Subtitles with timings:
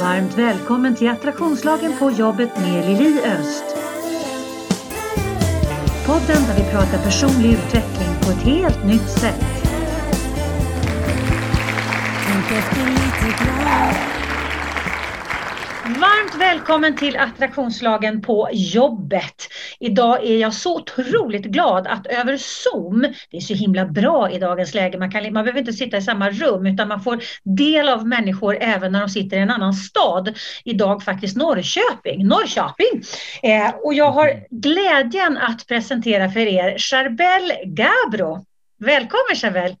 [0.00, 3.64] Varmt välkommen till Attraktionslagen på jobbet med Lili Öst.
[6.06, 9.44] Podden där vi pratar personlig utveckling på ett helt nytt sätt.
[15.84, 19.37] Varmt välkommen till Attraktionslagen på jobbet.
[19.80, 23.00] Idag är jag så otroligt glad att över Zoom,
[23.30, 26.02] det är så himla bra i dagens läge, man, kan, man behöver inte sitta i
[26.02, 29.72] samma rum utan man får del av människor även när de sitter i en annan
[29.72, 30.38] stad.
[30.64, 32.26] Idag faktiskt Norrköping.
[32.26, 33.02] Norrköping!
[33.42, 38.44] Eh, och jag har glädjen att presentera för er Charbel Gabro.
[38.78, 39.76] Välkommen Charbel!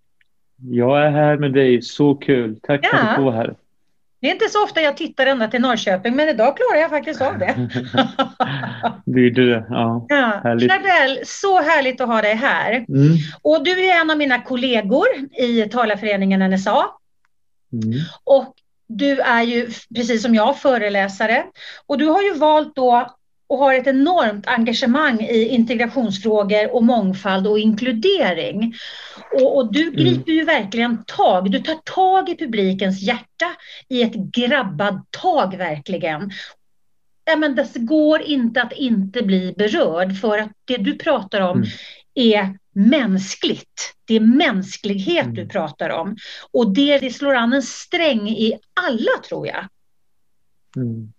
[0.62, 2.58] Jag är här med dig, så kul.
[2.62, 2.88] Tack ja.
[2.88, 3.54] för att du får här.
[4.20, 7.20] Det är inte så ofta jag tittar ända till Norrköping, men idag klarar jag faktiskt
[7.20, 7.68] av det.
[9.06, 9.66] Blir du det?
[9.68, 10.06] Ja.
[10.08, 10.40] ja.
[10.44, 10.72] Härligt.
[10.72, 12.72] Chardell, så härligt att ha dig här.
[12.72, 13.16] Mm.
[13.42, 15.06] Och du är en av mina kollegor
[15.38, 16.86] i talarföreningen NSA.
[17.72, 18.00] Mm.
[18.24, 18.54] Och
[18.86, 21.44] du är ju, precis som jag, föreläsare.
[21.86, 23.17] Och du har ju valt då
[23.48, 28.74] och har ett enormt engagemang i integrationsfrågor och mångfald och inkludering.
[29.32, 29.94] Och, och du mm.
[29.94, 33.46] griper ju verkligen tag, du tar tag i publikens hjärta
[33.88, 36.30] i ett grabbad tag verkligen.
[37.24, 41.56] Ja, men det går inte att inte bli berörd för att det du pratar om
[41.56, 41.68] mm.
[42.14, 43.94] är mänskligt.
[44.04, 45.34] Det är mänsklighet mm.
[45.34, 46.16] du pratar om.
[46.50, 49.68] Och det, det slår an en sträng i alla tror jag.
[50.76, 51.12] Mm.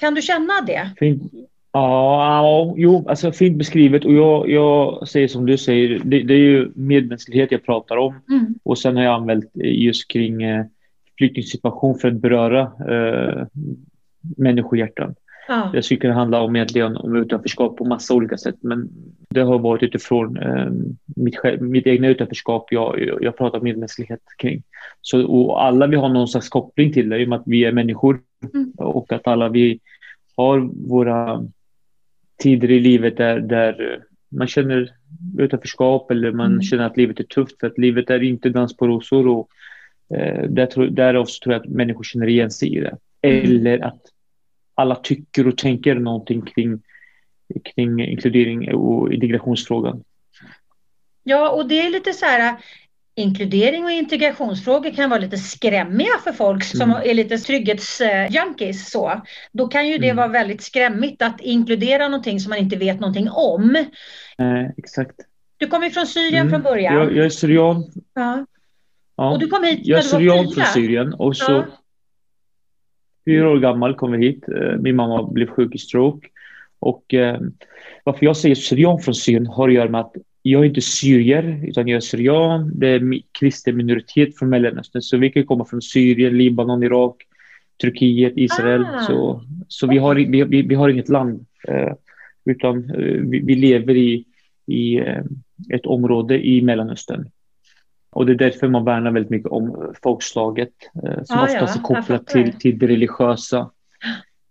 [0.00, 0.90] Kan du känna det?
[0.98, 1.32] Fint.
[1.72, 6.38] Ja, jo, alltså fint beskrivet och jag, jag säger som du säger, det, det är
[6.38, 8.54] ju medmänsklighet jag pratar om mm.
[8.62, 10.64] och sen har jag använt just kring eh,
[11.18, 13.46] flyktingsituation för att beröra eh,
[14.36, 15.14] människohjärtan.
[15.48, 15.70] Ja.
[15.72, 18.88] Det skulle kunna handla om egentligen om utanförskap på massa olika sätt men
[19.30, 20.70] det har varit utifrån eh,
[21.16, 24.62] mitt, mitt egna utanförskap jag, jag pratar medmänsklighet kring.
[25.00, 27.64] Så, och alla vi har någon slags koppling till det i och med att vi
[27.64, 28.20] är människor
[28.54, 28.72] mm.
[28.76, 29.80] och att alla vi
[30.36, 31.48] har våra
[32.38, 34.94] tider i livet där, där man känner
[35.38, 36.62] utanförskap eller man mm.
[36.62, 39.28] känner att livet är tufft för att livet är inte dans på rosor.
[39.28, 39.48] Och,
[40.14, 42.96] eh, där tror, därav tror jag att människor känner igen sig i det.
[43.22, 43.44] Mm.
[43.44, 44.02] Eller att
[44.74, 46.82] alla tycker och tänker någonting kring,
[47.64, 50.04] kring inkludering och integrationsfrågan.
[51.22, 52.56] Ja, och det är lite så här,
[53.18, 57.02] inkludering och integrationsfrågor kan vara lite skrämmiga för folk som mm.
[57.04, 58.90] är lite trygghetsjunkies.
[58.90, 59.22] Så.
[59.52, 60.16] Då kan ju det mm.
[60.16, 63.76] vara väldigt skrämmigt att inkludera någonting som man inte vet någonting om.
[64.38, 65.20] Eh, exakt.
[65.56, 66.50] Du kommer från Syrien mm.
[66.50, 66.94] från början.
[66.94, 67.84] Jag, jag är syrian.
[68.14, 68.46] Ja.
[69.16, 69.32] ja.
[69.32, 71.64] Och du kom hit Jag är syrian från Syrien och så ja.
[73.26, 74.44] fyra år gammal kom vi hit.
[74.48, 76.28] Eh, min mamma blev sjuk i stroke.
[76.78, 77.40] Och eh,
[78.04, 80.12] varför jag säger syrian från Syrien har att göra med att
[80.50, 82.72] jag är inte syrier, utan jag är syrian.
[82.74, 85.02] Det är kristen minoritet från Mellanöstern.
[85.02, 87.16] Så vi kan komma från Syrien, Libanon, Irak,
[87.80, 88.84] Turkiet, Israel.
[88.84, 89.00] Ah.
[89.00, 91.46] Så, så vi, har, vi, vi, vi har inget land.
[91.68, 91.92] Eh,
[92.44, 94.24] utan eh, vi, vi, lever i,
[94.66, 95.22] i eh,
[95.70, 97.30] ett område i Mellanöstern.
[98.10, 100.72] Och det är därför man värnar väldigt mycket om folkslaget.
[101.04, 101.80] Eh, som ah, oftast ja.
[101.80, 103.70] är kopplat till, till det religiösa.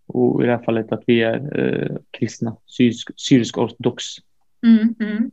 [0.08, 4.04] Och i det här fallet att vi är eh, kristna, syrisk, syrisk ortodox.
[4.64, 5.32] Mm, mm.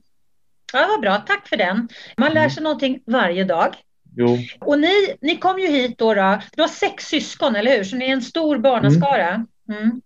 [0.74, 1.16] Ja, vad bra.
[1.16, 1.88] Tack för den.
[2.16, 2.50] Man lär mm.
[2.50, 3.74] sig någonting varje dag.
[4.16, 4.38] Jo.
[4.60, 6.40] Och ni, ni kom ju hit då, då.
[6.56, 7.84] Du har sex syskon, eller hur?
[7.84, 9.28] Så ni är en stor barnaskara.
[9.28, 9.46] Mm.
[9.82, 10.00] mm.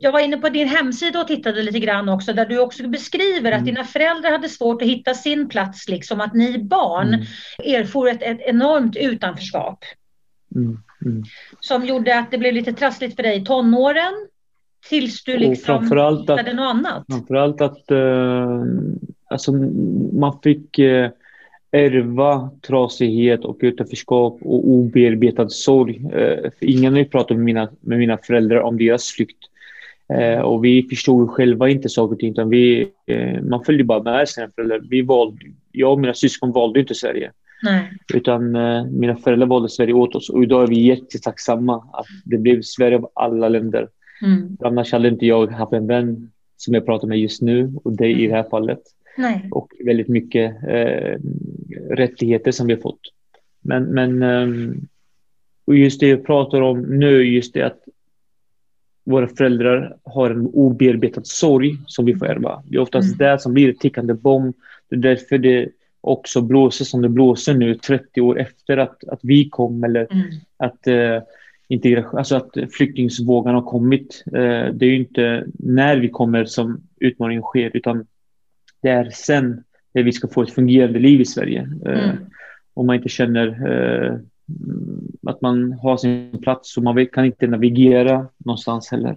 [0.00, 3.52] Jag var inne på din hemsida och tittade lite grann också, där du också beskriver
[3.52, 3.58] mm.
[3.58, 7.26] att dina föräldrar hade svårt att hitta sin plats, liksom att ni barn mm.
[7.64, 9.84] erfor ett, ett enormt utanförskap.
[10.54, 10.78] Mm.
[11.04, 11.24] Mm.
[11.60, 14.28] Som gjorde att det blev lite trassligt för dig i tonåren,
[14.88, 17.04] tills du liksom hittade något annat.
[17.10, 18.64] Framförallt att uh,
[19.28, 19.52] alltså,
[20.12, 21.08] man fick uh,
[21.72, 26.00] ärva trasighet och utanförskap och obearbetad sorg.
[26.14, 29.38] Uh, ingen har pratat med mina, med mina föräldrar om deras flykt.
[30.18, 32.88] Uh, och vi förstod själva inte saker och ting, utan vi,
[33.42, 34.80] man följde bara med sina föräldrar.
[34.90, 35.38] Vi valde,
[35.72, 37.32] jag och mina syskon valde inte Sverige.
[37.62, 37.92] Nej.
[38.14, 38.52] Utan
[38.98, 42.96] mina föräldrar valde Sverige åt oss och idag är vi jättetacksamma att det blev Sverige
[42.96, 43.88] av alla länder.
[44.22, 44.56] Mm.
[44.60, 48.08] Annars hade inte jag haft en vän som jag pratar med just nu och det
[48.08, 48.80] i det här fallet.
[49.18, 49.48] Nej.
[49.50, 51.18] Och väldigt mycket eh,
[51.90, 53.00] rättigheter som vi har fått.
[53.60, 54.76] Men, men eh,
[55.64, 57.82] och just det jag pratar om nu, just det att
[59.04, 62.62] våra föräldrar har en obearbetad sorg som vi får ärva.
[62.66, 63.18] Det är oftast mm.
[63.18, 64.54] det som blir ett tickande bomb.
[64.88, 65.68] Det är därför det
[66.00, 70.26] också blåser som det blåser nu 30 år efter att, att vi kom eller mm.
[70.56, 71.22] att eh,
[71.68, 74.24] integration, alltså att flyktingsvågen har kommit.
[74.26, 78.06] Eh, det är ju inte när vi kommer som utmaningen sker, utan
[78.80, 81.68] det är sen när vi ska få ett fungerande liv i Sverige.
[81.86, 82.16] Eh, mm.
[82.74, 84.18] Om man inte känner, eh,
[85.26, 89.16] att man har sin plats och man kan inte navigera någonstans heller.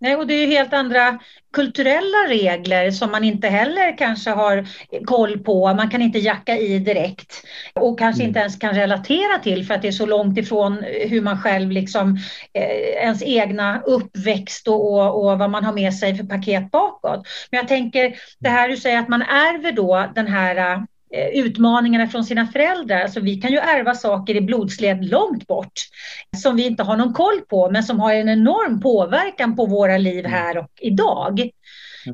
[0.00, 1.18] Nej, och det är ju helt andra
[1.52, 4.66] kulturella regler som man inte heller kanske har
[5.06, 5.74] koll på.
[5.74, 8.28] Man kan inte jacka i direkt och kanske mm.
[8.28, 11.70] inte ens kan relatera till för att det är så långt ifrån hur man själv
[11.70, 12.18] liksom
[12.52, 17.26] eh, ens egna uppväxt och, och, och, vad man har med sig för paket bakåt.
[17.50, 22.06] Men jag tänker det här du säger att man ärver då den här Eh, utmaningarna
[22.06, 23.00] från sina föräldrar.
[23.00, 25.72] Alltså vi kan ju ärva saker i blodsled långt bort
[26.36, 29.98] som vi inte har någon koll på men som har en enorm påverkan på våra
[29.98, 31.50] liv här och idag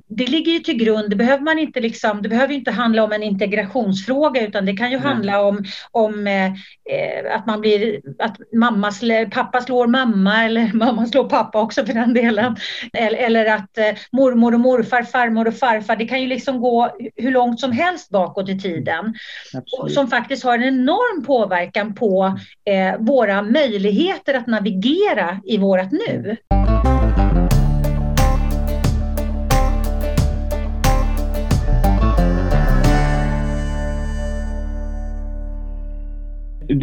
[0.08, 3.12] det ligger ju till grund, det behöver man inte liksom, det behöver inte handla om
[3.12, 5.08] en integrationsfråga utan det kan ju mm.
[5.08, 8.92] handla om, om eh, eh, att man blir, att mamma,
[9.30, 12.56] pappa slår mamma eller mamma slår pappa också för den delen.
[12.92, 16.90] Eller, eller att eh, mormor och morfar, farmor och farfar, det kan ju liksom gå
[17.16, 19.14] hur långt som helst bakåt i tiden.
[19.54, 19.94] Absolut.
[19.94, 26.36] Som faktiskt har en enorm påverkan på eh, våra möjligheter att navigera i vårat nu.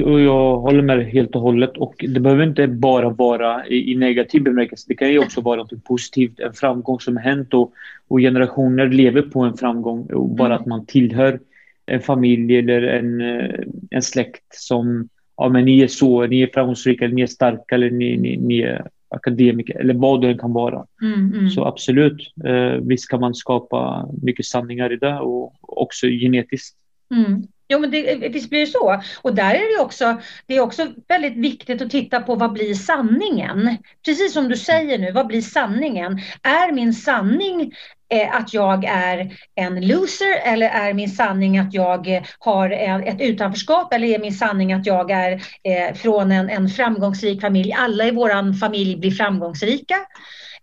[0.03, 1.77] Och jag håller med helt och hållet.
[1.77, 4.85] Och det behöver inte bara vara i, i negativ bemärkelse.
[4.87, 7.73] Det kan ju också vara något positivt, en framgång som hänt och,
[8.07, 10.05] och generationer lever på en framgång.
[10.05, 10.57] Och bara mm.
[10.59, 11.39] att man tillhör
[11.85, 13.55] en familj eller en, eh,
[13.89, 17.75] en släkt som ja, men ni är så, ni är framgångsrika, eller ni är starka
[17.75, 20.85] eller ni, ni, ni är akademiker eller vad det än kan vara.
[21.01, 21.49] Mm, mm.
[21.49, 26.77] Så absolut, eh, visst kan man skapa mycket sanningar i det och också genetiskt.
[27.15, 27.43] Mm.
[27.71, 29.01] Jo, men det, visst blir det så.
[29.21, 32.73] Och där är det också, det är också väldigt viktigt att titta på vad blir
[32.73, 33.77] sanningen?
[34.05, 36.19] Precis som du säger nu, vad blir sanningen?
[36.43, 37.73] Är min sanning
[38.13, 42.95] eh, att jag är en loser eller är min sanning att jag eh, har eh,
[42.95, 45.31] ett utanförskap eller är min sanning att jag är
[45.63, 47.73] eh, från en, en framgångsrik familj?
[47.73, 49.95] Alla i vår familj blir framgångsrika.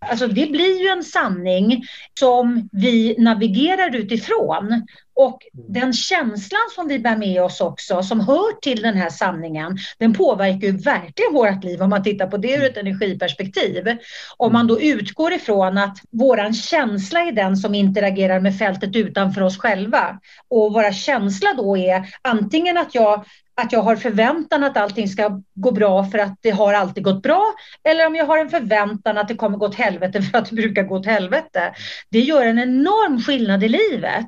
[0.00, 1.84] Alltså det blir ju en sanning
[2.20, 4.86] som vi navigerar utifrån.
[5.14, 9.78] Och den känslan som vi bär med oss också, som hör till den här sanningen,
[9.98, 13.96] den påverkar ju verkligen vårt liv om man tittar på det ur ett energiperspektiv.
[14.36, 19.40] Om man då utgår ifrån att våran känsla är den som interagerar med fältet utanför
[19.40, 20.18] oss själva.
[20.48, 23.24] Och våra känsla då är antingen att jag
[23.58, 27.22] att jag har förväntan att allting ska gå bra för att det har alltid gått
[27.22, 27.54] bra.
[27.84, 30.56] Eller om jag har en förväntan att det kommer gå åt helvete för att det
[30.56, 31.74] brukar gå åt helvete.
[32.10, 34.26] Det gör en enorm skillnad i livet.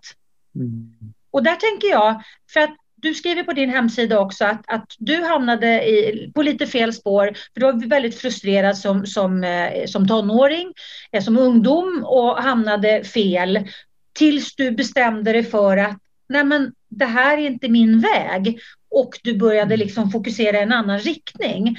[0.55, 0.95] Mm.
[1.31, 2.23] Och där tänker jag,
[2.53, 6.67] för att du skriver på din hemsida också att, att du hamnade i, på lite
[6.67, 10.73] fel spår, för du var väldigt frustrerad som, som, eh, som tonåring,
[11.13, 13.69] eh, som ungdom och hamnade fel
[14.13, 15.99] tills du bestämde dig för att
[16.29, 18.61] nej men det här är inte min väg
[18.91, 21.77] och du började liksom fokusera i en annan riktning.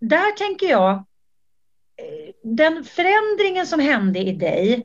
[0.00, 4.82] Där tänker jag, eh, den förändringen som hände i dig,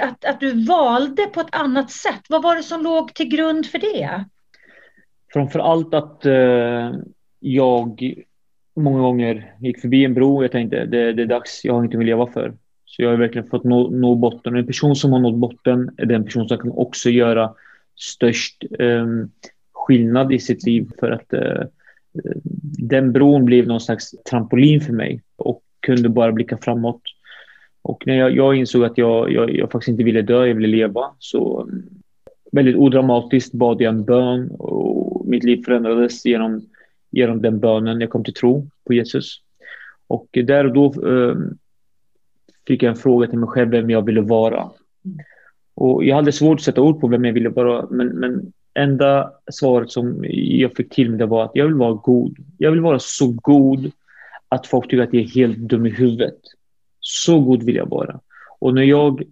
[0.00, 3.66] att, att du valde på ett annat sätt, vad var det som låg till grund
[3.66, 4.24] för det?
[5.32, 6.92] Framför allt att eh,
[7.40, 8.14] jag
[8.76, 11.84] många gånger gick förbi en bro och jag tänkte det, det är dags, jag har
[11.84, 12.54] inte att leva för.
[12.84, 14.56] Så jag har verkligen fått nå, nå botten.
[14.56, 17.54] En person som har nått botten är den person som kan också göra
[17.96, 19.06] störst eh,
[19.86, 21.62] skillnad i sitt liv för att eh,
[22.78, 27.02] den bron blev någon slags trampolin för mig och kunde bara blicka framåt.
[27.82, 30.76] Och när jag, jag insåg att jag, jag, jag, faktiskt inte ville dö, jag ville
[30.76, 31.68] leva, så
[32.52, 36.62] väldigt odramatiskt bad jag en bön och mitt liv förändrades genom,
[37.10, 38.00] genom den bönen.
[38.00, 39.40] Jag kom till tro på Jesus.
[40.06, 41.36] Och där och då eh,
[42.66, 44.70] fick jag en fråga till mig själv vem jag ville vara.
[45.74, 49.32] Och jag hade svårt att sätta ord på vem jag ville vara, men, men enda
[49.52, 52.36] svaret som jag fick till mig det var att jag vill vara god.
[52.58, 53.90] Jag vill vara så god
[54.48, 56.38] att folk tycker att jag är helt dum i huvudet.
[57.00, 58.20] Så god vill jag vara.
[58.58, 59.22] Och när jag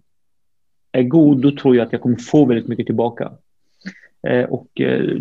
[0.91, 3.31] är god, då tror jag att jag kommer få väldigt mycket tillbaka.
[4.27, 5.17] Eh, och eh,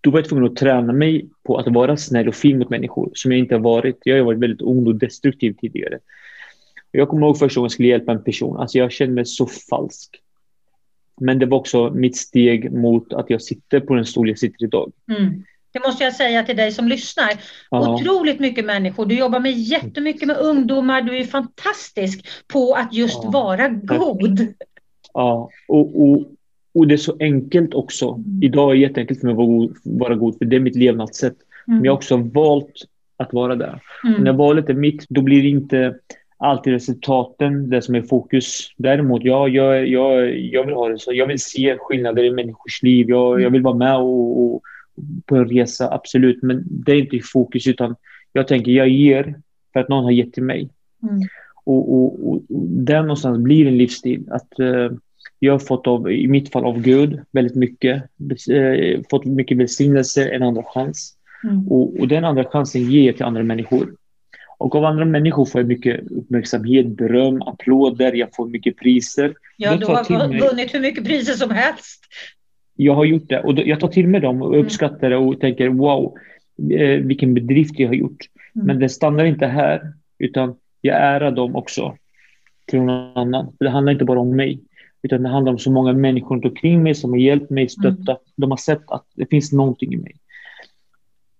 [0.00, 3.10] då var jag tvungen att träna mig på att vara snäll och fin mot människor,
[3.14, 3.98] som jag inte har varit.
[4.04, 5.98] Jag har varit väldigt ond och destruktiv tidigare.
[6.90, 8.56] Jag kommer ihåg första gången jag skulle hjälpa en person.
[8.56, 10.20] Alltså jag kände mig så falsk.
[11.20, 14.64] Men det var också mitt steg mot att jag sitter på den stol jag sitter
[14.64, 14.92] idag.
[15.10, 15.44] Mm.
[15.72, 17.30] Det måste jag säga till dig som lyssnar.
[17.70, 17.94] Ja.
[17.94, 19.06] Otroligt mycket människor.
[19.06, 21.02] Du jobbar med jättemycket med ungdomar.
[21.02, 23.30] Du är fantastisk på att just ja.
[23.30, 24.46] vara god.
[25.14, 26.26] Ja, och, och,
[26.74, 28.08] och det är så enkelt också.
[28.08, 28.42] Mm.
[28.42, 30.76] Idag är det jätteenkelt för mig att vara god, vara god för det är mitt
[30.76, 31.36] levnadssätt.
[31.66, 31.78] Mm.
[31.78, 32.74] Men jag har också valt
[33.16, 33.82] att vara där.
[34.04, 34.24] Mm.
[34.24, 35.94] när valet är mitt, då blir det inte
[36.44, 38.68] alltid resultaten det som är fokus.
[38.76, 41.12] Däremot, ja, jag, jag, jag vill ha det så.
[41.12, 43.08] Jag vill se skillnader i människors liv.
[43.08, 44.62] Jag, jag vill vara med och, och,
[45.26, 46.42] på en resa, absolut.
[46.42, 47.96] Men det är inte i fokus, utan
[48.32, 49.34] jag tänker jag ger
[49.72, 50.70] för att någon har gett till mig.
[51.02, 51.20] Mm.
[51.64, 54.24] Och, och, och, den någonstans blir en livsstil.
[54.30, 54.90] Att uh,
[55.38, 58.02] jag har fått av, i mitt fall av Gud, väldigt mycket.
[58.50, 61.14] Uh, fått mycket välsignelse, en andra chans.
[61.44, 61.68] Mm.
[61.68, 63.94] Och, och, den andra chansen ger jag till andra människor.
[64.58, 69.34] Och av andra människor får jag mycket uppmärksamhet, beröm, applåder, jag får mycket priser.
[69.56, 72.04] Ja, du har vunnit hur mycket priser som helst.
[72.76, 74.66] Jag har gjort det och jag tar till mig dem och mm.
[74.66, 76.14] uppskattar det och tänker wow,
[76.72, 78.24] eh, vilken bedrift jag har gjort.
[78.54, 78.66] Mm.
[78.66, 81.96] Men det stannar inte här, utan jag ärar dem också
[82.66, 83.52] till någon annan.
[83.58, 84.60] För det handlar inte bara om mig,
[85.02, 88.08] utan det handlar om så många människor runt omkring mig som har hjälpt mig, stöttat.
[88.08, 88.32] Mm.
[88.36, 90.14] De har sett att det finns någonting i mig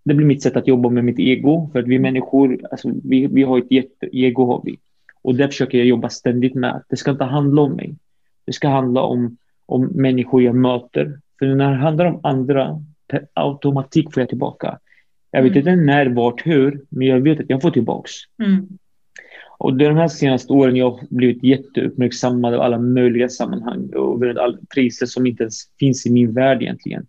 [0.05, 1.71] det blir mitt sätt att jobba med mitt ego.
[1.73, 4.79] För att vi människor, alltså, vi, vi har ett jätte-ego har vi.
[5.23, 6.83] Och det försöker jag jobba ständigt med.
[6.89, 7.95] Det ska inte handla om mig.
[8.47, 11.21] Det ska handla om, om människor jag möter.
[11.39, 14.79] För när det handlar om andra, per automatik får jag tillbaka.
[15.31, 15.59] Jag vet mm.
[15.59, 18.13] inte när, vart, hur, men jag vet att jag får tillbaks.
[18.43, 18.69] Mm.
[19.59, 24.37] Och de här senaste åren jag har blivit jätteuppmärksammad av alla möjliga sammanhang och vunnit
[24.37, 27.07] alla priser som inte ens finns i min värld egentligen.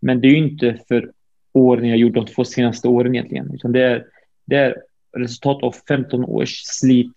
[0.00, 1.10] Men det är ju inte för
[1.56, 3.54] åren jag gjort de två senaste åren egentligen.
[3.54, 4.04] Utan det är,
[4.46, 4.76] det är
[5.16, 7.14] resultat av 15 års slit.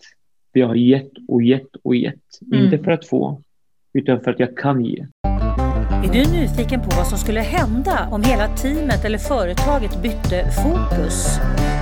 [0.53, 2.41] Det jag har gett och gett och gett.
[2.51, 2.65] Mm.
[2.65, 3.41] Inte för att få,
[3.93, 5.05] utan för att jag kan ge.
[6.03, 11.39] Är du nyfiken på vad som skulle hända om hela teamet eller företaget bytte fokus?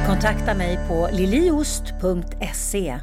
[0.08, 2.96] Kontakta mig på liliost.se.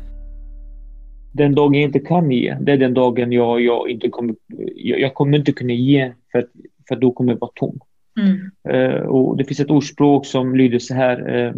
[1.32, 4.34] Den dagen jag inte kan ge, det är den dagen jag, jag inte kommer,
[4.74, 6.46] jag, jag kommer inte kunna ge för,
[6.88, 7.80] för då kommer jag vara tom.
[8.20, 8.50] Mm.
[8.74, 11.36] Uh, och det finns ett ordspråk som lyder så här.
[11.36, 11.54] Uh,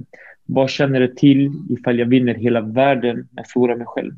[0.46, 4.12] vad känner det till ifall jag vinner hela världen men förlorar mig själv?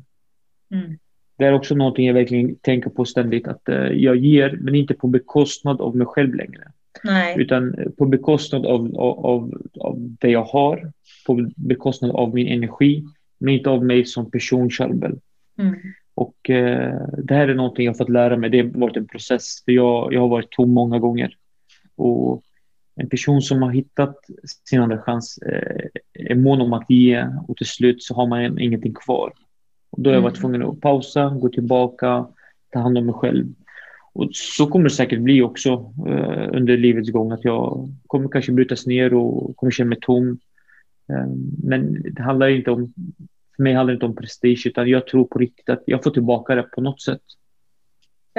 [0.73, 0.97] Mm.
[1.37, 3.47] Det är också någonting jag verkligen tänker på ständigt.
[3.47, 6.63] Att uh, jag ger, men inte på bekostnad av mig själv längre.
[7.03, 7.35] Nej.
[7.41, 10.91] Utan på bekostnad av, av, av, av det jag har.
[11.27, 13.03] På bekostnad av min energi.
[13.37, 15.19] Men inte av mig som person, Charbel.
[15.59, 15.75] Mm.
[16.15, 16.35] Och
[17.17, 18.49] det här är någonting jag fått lära mig.
[18.49, 19.63] Det har varit en process.
[19.65, 21.35] För jag, jag har varit tom många gånger.
[21.99, 22.43] Och
[22.95, 24.15] en person som har hittat
[24.69, 28.59] sin andra chans eh, är mån om att ge och till slut så har man
[28.59, 29.33] ingenting kvar.
[29.89, 30.41] Och då har jag varit mm.
[30.41, 32.27] tvungen att pausa, gå tillbaka,
[32.73, 33.47] ta hand om mig själv.
[34.13, 38.51] Och så kommer det säkert bli också eh, under livets gång att jag kommer kanske
[38.51, 40.39] brytas ner och kommer känna mig tom.
[41.09, 41.27] Eh,
[41.63, 42.93] men det handlar inte om,
[43.55, 46.11] för mig handlar det inte om prestige utan jag tror på riktigt att jag får
[46.11, 47.21] tillbaka det på något sätt.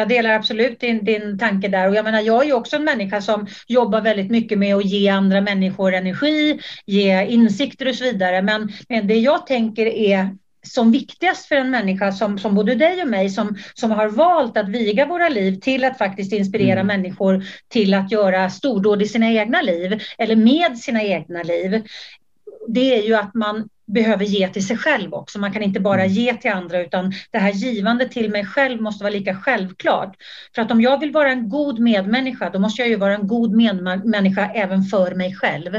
[0.01, 2.85] Jag delar absolut din, din tanke där och jag menar jag är ju också en
[2.85, 8.05] människa som jobbar väldigt mycket med att ge andra människor energi, ge insikter och så
[8.05, 8.43] vidare.
[8.43, 13.03] Men, men det jag tänker är som viktigast för en människa som, som både dig
[13.03, 16.87] och mig som, som har valt att viga våra liv till att faktiskt inspirera mm.
[16.87, 21.83] människor till att göra stordåd i sina egna liv eller med sina egna liv.
[22.69, 25.39] Det är ju att man behöver ge till sig själv också.
[25.39, 26.13] Man kan inte bara mm.
[26.13, 30.17] ge till andra utan det här givande till mig själv måste vara lika självklart.
[30.55, 33.27] För att om jag vill vara en god medmänniska då måste jag ju vara en
[33.27, 35.75] god medmänniska även för mig själv.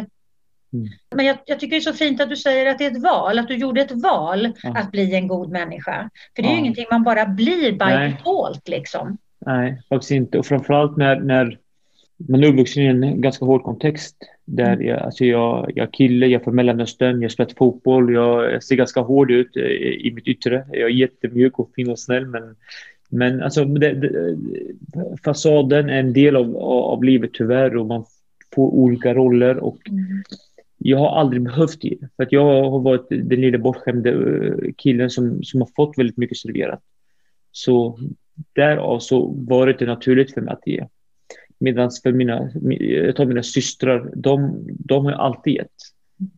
[0.73, 0.87] Mm.
[1.15, 3.03] Men jag, jag, tycker det är så fint att du säger att det är ett
[3.03, 4.77] val, att du gjorde ett val ja.
[4.77, 6.09] att bli en god människa.
[6.35, 6.53] För det är ja.
[6.53, 9.17] ju ingenting man bara blir by default liksom.
[9.45, 10.39] Nej, faktiskt inte.
[10.39, 11.57] Och framförallt när, när
[12.29, 14.15] man är uppvuxen i en ganska hård kontext.
[14.53, 14.87] Där mm.
[14.87, 18.75] jag, alltså jag, jag är kille, jag är från Mellanöstern, jag spelar fotboll, jag ser
[18.75, 20.65] ganska hård ut eh, i mitt yttre.
[20.71, 22.55] Jag är jättemjuk och fin och snäll men,
[23.09, 24.37] men alltså det, det,
[25.23, 28.05] fasaden är en del av, av livet tyvärr och man
[28.55, 30.23] får olika roller och mm.
[30.77, 31.97] jag har aldrig behövt det.
[32.15, 36.17] För att jag har varit den lilla bortskämde eh, killen som, som har fått väldigt
[36.17, 36.81] mycket serverat.
[37.51, 37.99] Så
[38.53, 40.85] därav så var det naturligt för mig att ge.
[41.61, 42.49] Medan för mina,
[42.79, 45.67] jag tar mina systrar, de, de har alltid gett.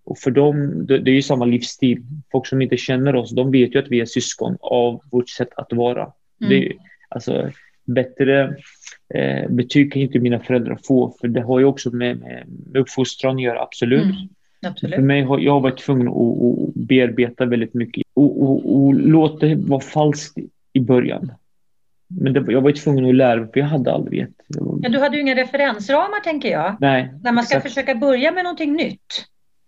[0.03, 2.01] Och för dem, det, det är ju samma livsstil.
[2.31, 5.49] Folk som inte känner oss, de vet ju att vi är syskon av vårt sätt
[5.57, 6.01] att vara.
[6.01, 6.13] Mm.
[6.49, 6.73] Det är,
[7.09, 7.51] alltså,
[7.85, 8.55] bättre
[9.13, 12.81] eh, betyg kan inte mina föräldrar få, för det har ju också med, med, med
[12.81, 14.03] uppfostran att göra, absolut.
[14.03, 14.15] Mm.
[14.65, 14.95] Absolut.
[14.95, 19.45] För mig har jag varit tvungen att, att bearbeta väldigt mycket och, och, och låta
[19.45, 20.37] det vara falskt
[20.73, 21.31] i början.
[22.21, 24.29] Men det, jag var ju tvungen att lära mig, för jag hade aldrig ett.
[24.81, 26.77] Ja, du hade ju inga referensramar, tänker jag.
[26.79, 27.13] Nej.
[27.23, 27.73] När man ska exakt.
[27.73, 29.25] försöka börja med någonting nytt.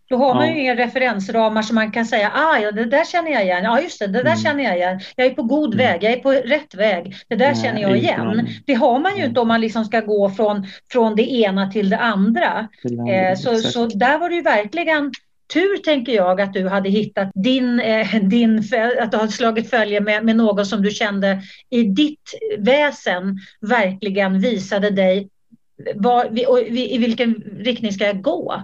[0.09, 0.53] Då har man ja.
[0.53, 3.63] ju inga referensramar som man kan säga, ah, ja, det där känner jag igen.
[3.63, 4.37] Ja, just det, det där mm.
[4.37, 4.99] känner jag igen.
[5.15, 5.77] Jag är på god mm.
[5.77, 7.15] väg, jag är på rätt väg.
[7.27, 8.47] Det där Nej, känner jag igen.
[8.65, 9.29] Det har man ju mm.
[9.29, 12.67] inte om man liksom ska gå från, från det ena till det andra.
[13.09, 15.11] Eh, så, så där var det ju verkligen
[15.53, 18.57] tur, tänker jag, att du hade hittat din, eh, din
[18.99, 24.39] att du har slagit följe med, med någon som du kände i ditt väsen verkligen
[24.39, 25.29] visade dig
[25.95, 28.63] vad, i vilken riktning ska jag gå?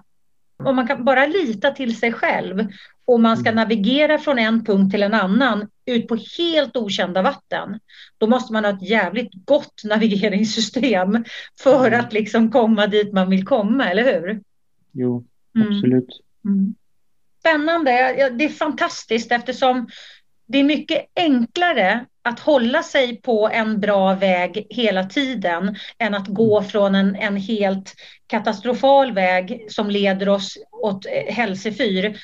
[0.63, 2.67] Om man kan bara lita till sig själv
[3.05, 3.55] och man ska mm.
[3.55, 7.79] navigera från en punkt till en annan ut på helt okända vatten,
[8.17, 11.23] då måste man ha ett jävligt gott navigeringssystem
[11.59, 12.00] för mm.
[12.00, 14.41] att liksom komma dit man vill komma, eller hur?
[14.91, 15.23] Jo,
[15.55, 15.67] mm.
[15.67, 15.93] absolut.
[15.93, 16.30] Mm.
[16.45, 16.75] Mm.
[17.39, 17.91] Spännande.
[18.38, 19.89] Det är fantastiskt eftersom
[20.48, 26.27] det är mycket enklare att hålla sig på en bra väg hela tiden än att
[26.27, 26.69] gå mm.
[26.69, 27.95] från en, en helt
[28.27, 32.17] katastrofal väg som leder oss åt hälsefyr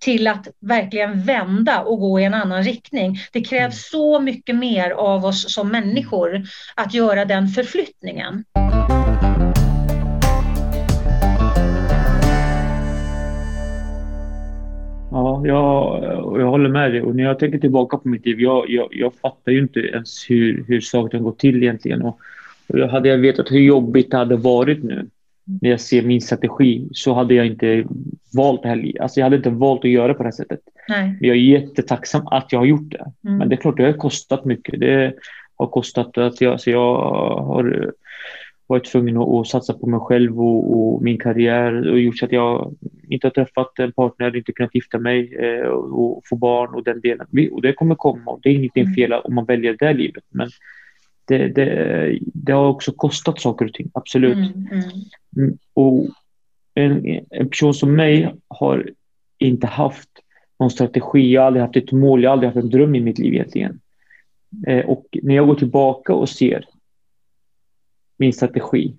[0.00, 3.18] till att verkligen vända och gå i en annan riktning.
[3.32, 3.72] Det krävs mm.
[3.72, 6.42] så mycket mer av oss som människor
[6.74, 8.44] att göra den förflyttningen.
[15.10, 16.02] Ja, jag,
[16.40, 17.02] jag håller med dig.
[17.02, 20.30] Och när jag tänker tillbaka på mitt liv, jag, jag, jag fattar ju inte ens
[20.30, 22.02] hur, hur saker går till egentligen.
[22.02, 22.18] Och,
[22.68, 25.06] och hade jag vetat hur jobbigt det hade varit nu,
[25.60, 27.84] när jag ser min strategi, så hade jag inte
[28.32, 28.92] valt det här.
[29.00, 30.60] Alltså jag hade inte valt att göra på det här sättet.
[30.88, 31.18] Nej.
[31.20, 33.12] Jag är jättetacksam att jag har gjort det.
[33.24, 33.38] Mm.
[33.38, 34.80] Men det är klart, det har kostat mycket.
[34.80, 35.14] Det
[35.56, 36.94] har kostat att jag, alltså jag
[37.42, 37.92] har
[38.70, 42.32] varit tvungen att, satsa på mig själv och, och, min karriär och gjort så att
[42.32, 42.74] jag
[43.08, 47.00] inte har träffat en partner, inte kunnat gifta mig eh, och få barn och den
[47.00, 47.26] delen.
[47.52, 48.94] Och det kommer komma och det är ingenting mm.
[48.94, 50.24] fel om man väljer det livet.
[50.28, 50.50] Men
[51.24, 54.36] det, det, det har också kostat saker och ting, absolut.
[54.36, 54.84] Mm, mm.
[55.36, 56.06] mm och
[56.74, 58.90] en, en person som mig har
[59.38, 60.08] inte haft
[60.58, 63.00] någon strategi, jag har aldrig haft ett mål, jag har aldrig haft en dröm i
[63.00, 63.80] mitt liv egentligen.
[64.66, 66.64] Eh, och när jag går tillbaka och ser
[68.20, 68.94] min strategi.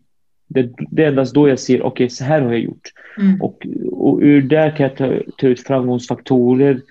[0.48, 2.92] Det, det är endast då jag ser, okej, okay, så här har jag gjort.
[3.18, 3.42] Mm.
[3.42, 6.82] Och, och ur där kan jag ta, ta ut framgångsfaktorer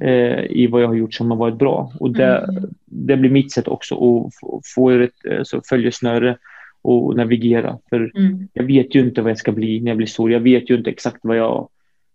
[0.00, 1.92] eh, i vad jag har gjort som har varit bra.
[2.00, 2.64] Och det, mm.
[2.84, 4.32] det blir mitt sätt också att
[4.74, 6.36] få, ett alltså, följesnöre
[6.82, 7.78] och navigera.
[7.88, 8.48] För mm.
[8.52, 10.32] jag vet ju inte vad jag ska bli när jag blir stor.
[10.32, 11.68] Jag vet ju inte exakt vad jag,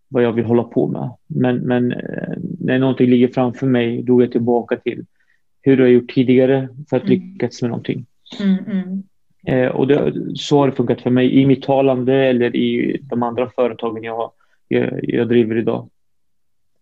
[0.07, 1.09] vad jag vill hålla på med.
[1.27, 5.05] Men, men eh, när någonting ligger framför mig, då är jag tillbaka till
[5.61, 7.19] hur jag gjort tidigare för att mm.
[7.19, 8.05] lyckas med någonting.
[8.39, 9.03] Mm, mm.
[9.47, 13.23] Eh, och det, så har det funkat för mig i mitt talande eller i de
[13.23, 14.31] andra företagen jag,
[14.67, 15.89] jag, jag driver idag.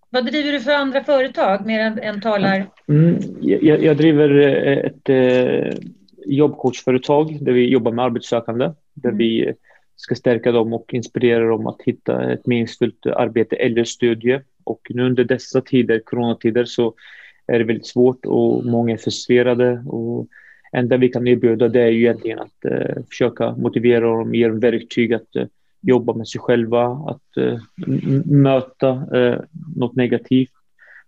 [0.09, 2.65] Vad driver du för andra företag mer än, än talar?
[2.87, 5.77] Mm, jag, jag, driver eh, ett eh,
[6.25, 8.71] jobbcoachföretag där vi jobbar med arbetssökande.
[8.93, 9.17] Där mm.
[9.17, 9.53] vi
[9.95, 14.39] ska stärka dem och inspirera dem att hitta ett meningsfullt arbete eller studie.
[14.63, 16.93] Och nu under dessa tider, coronatider, så
[17.47, 19.83] är det väldigt svårt och många är frustrerade.
[19.87, 20.27] Och
[20.71, 24.59] enda vi kan erbjuda det är ju egentligen att eh, försöka motivera dem, ge dem
[24.59, 25.45] verktyg att eh,
[25.81, 27.59] jobba med sig själva, att eh,
[28.25, 29.39] möta eh,
[29.75, 30.51] något negativt,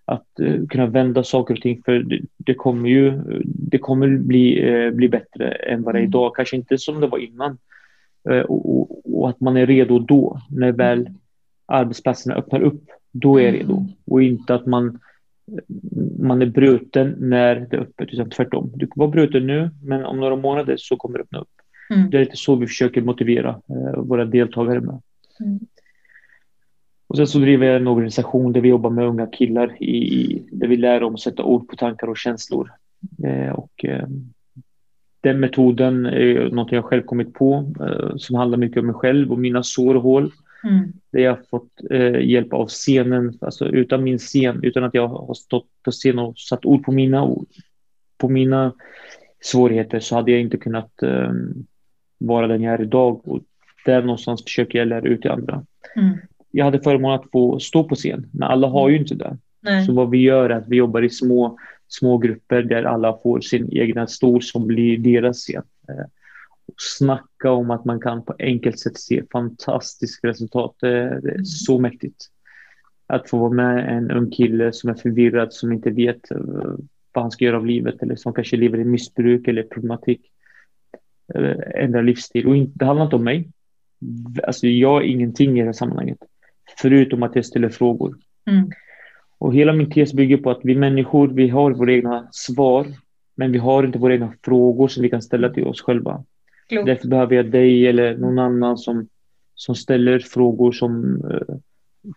[0.05, 1.81] att eh, kunna vända saker och ting.
[1.85, 6.01] För det, det kommer ju det kommer bli, eh, bli bättre än vad det är
[6.01, 6.09] mm.
[6.09, 7.57] idag, kanske inte som det var innan.
[8.47, 11.09] Och, och, och, att man är redo då, när väl
[11.65, 13.77] arbetsplatserna öppnar upp, då är jag redo.
[13.77, 13.89] Mm.
[14.05, 14.99] Och inte att man
[16.19, 18.71] man är bruten när det är öppet, utan tvärtom.
[18.75, 21.49] Du kan vara bruten nu, men om några månader så kommer det öppna upp.
[21.89, 22.09] Mm.
[22.09, 25.01] Det är lite så vi försöker motivera eh, våra deltagare med.
[25.39, 25.59] Mm.
[27.07, 30.67] Och sen så driver jag en organisation där vi jobbar med unga killar i, där
[30.67, 32.71] vi lär dem att sätta ord på tankar och känslor.
[33.23, 34.07] Eh, och, eh,
[35.21, 39.31] den metoden är något jag själv kommit på eh, som handlar mycket om mig själv
[39.31, 40.31] och mina sår och hål.
[40.63, 40.93] Mm.
[41.11, 45.07] Där jag har fått eh, hjälp av scenen, alltså utan min scen, utan att jag
[45.07, 47.47] har stått på scen och satt ord på mina ord,
[48.17, 48.73] på mina
[49.41, 51.31] svårigheter så hade jag inte kunnat eh,
[52.17, 53.27] vara den jag är idag.
[53.27, 53.41] Och
[53.85, 55.65] där någonstans försöker jag lära ut till andra.
[55.95, 56.17] Mm.
[56.51, 59.37] Jag hade förmånen att få stå på scen, men alla har ju inte det.
[59.61, 59.85] Nej.
[59.85, 63.41] Så vad vi gör är att vi jobbar i små, små grupper där alla får
[63.41, 65.63] sin egna stol som blir deras scen.
[65.89, 66.05] Eh,
[66.81, 70.75] snacka om att man kan på enkelt sätt se fantastiska resultat.
[70.79, 71.45] Det, är mm.
[71.45, 72.25] så mäktigt.
[73.07, 76.37] Att få vara med en ung kille som är förvirrad, som inte vet eh,
[77.13, 80.21] vad han ska göra av livet eller som kanske lever i missbruk eller problematik.
[81.75, 82.47] Ändra livsstil.
[82.47, 83.47] Och det handlar inte om mig.
[84.43, 86.17] Alltså jag är ingenting i det här sammanhanget.
[86.77, 88.15] Förutom att jag ställer frågor.
[88.45, 88.69] Mm.
[89.37, 92.87] Och hela min tes bygger på att vi människor, vi har våra egna svar,
[93.35, 96.23] men vi har inte våra egna frågor som vi kan ställa till oss själva.
[96.71, 96.85] Klok.
[96.85, 99.07] Därför behöver jag dig eller någon annan som,
[99.55, 101.57] som ställer frågor som uh,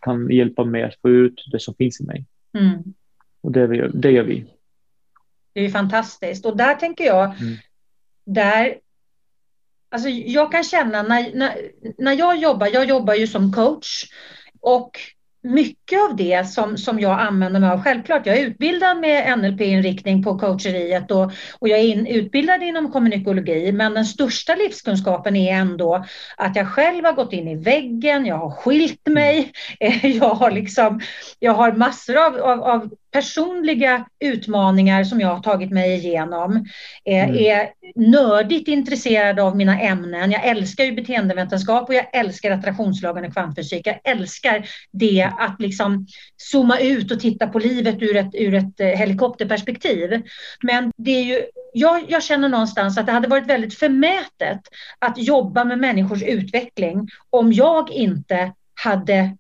[0.01, 2.25] kan hjälpa mig att få ut det som finns i mig.
[2.59, 2.83] Mm.
[3.41, 4.47] Och det gör, det gör vi.
[5.53, 6.47] Det är fantastiskt.
[6.47, 7.57] Och där tänker jag, mm.
[8.25, 8.79] där
[9.89, 14.05] Alltså jag kan känna när, när, när jag jobbar, jag jobbar ju som coach
[14.61, 14.91] och
[15.45, 17.83] mycket av det som, som jag använder mig av.
[17.83, 22.93] Självklart, jag är utbildad med NLP-inriktning på coacheriet och, och jag är in, utbildad inom
[22.93, 26.05] kommunikologi, men den största livskunskapen är ändå
[26.37, 29.53] att jag själv har gått in i väggen, jag har skilt mig,
[30.03, 31.01] jag har, liksom,
[31.39, 36.67] jag har massor av, av, av personliga utmaningar som jag har tagit mig igenom.
[37.05, 37.37] Eh, mm.
[37.37, 37.69] Är
[38.11, 40.31] nördigt intresserad av mina ämnen.
[40.31, 43.87] Jag älskar ju beteendevetenskap och jag älskar attraktionslagen och kvantfysik.
[43.87, 48.81] Jag älskar det att liksom zooma ut och titta på livet ur ett, ur ett
[48.81, 50.23] eh, helikopterperspektiv.
[50.63, 54.61] Men det är ju, jag, jag känner någonstans att det hade varit väldigt förmätet
[54.99, 59.37] att jobba med människors utveckling om jag inte hade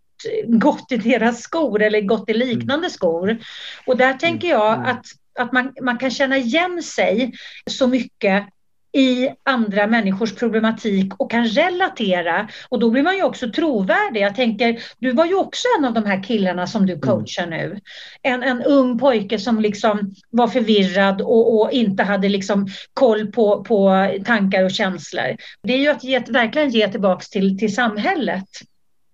[0.46, 2.48] gått i deras skor eller gått i mm.
[2.48, 3.38] liknande skor.
[3.87, 4.87] Och där tänker jag mm.
[4.87, 5.06] att,
[5.38, 7.32] att man, man kan känna igen sig
[7.70, 8.46] så mycket
[8.94, 12.48] i andra människors problematik och kan relatera.
[12.68, 14.20] Och då blir man ju också trovärdig.
[14.20, 17.00] Jag tänker, du var ju också en av de här killarna som du mm.
[17.00, 17.80] coachar nu.
[18.22, 23.64] En, en ung pojke som liksom var förvirrad och, och inte hade liksom koll på,
[23.64, 25.37] på tankar och känslor.
[25.62, 28.48] Det är ju att ge, verkligen ge tillbaks till, till samhället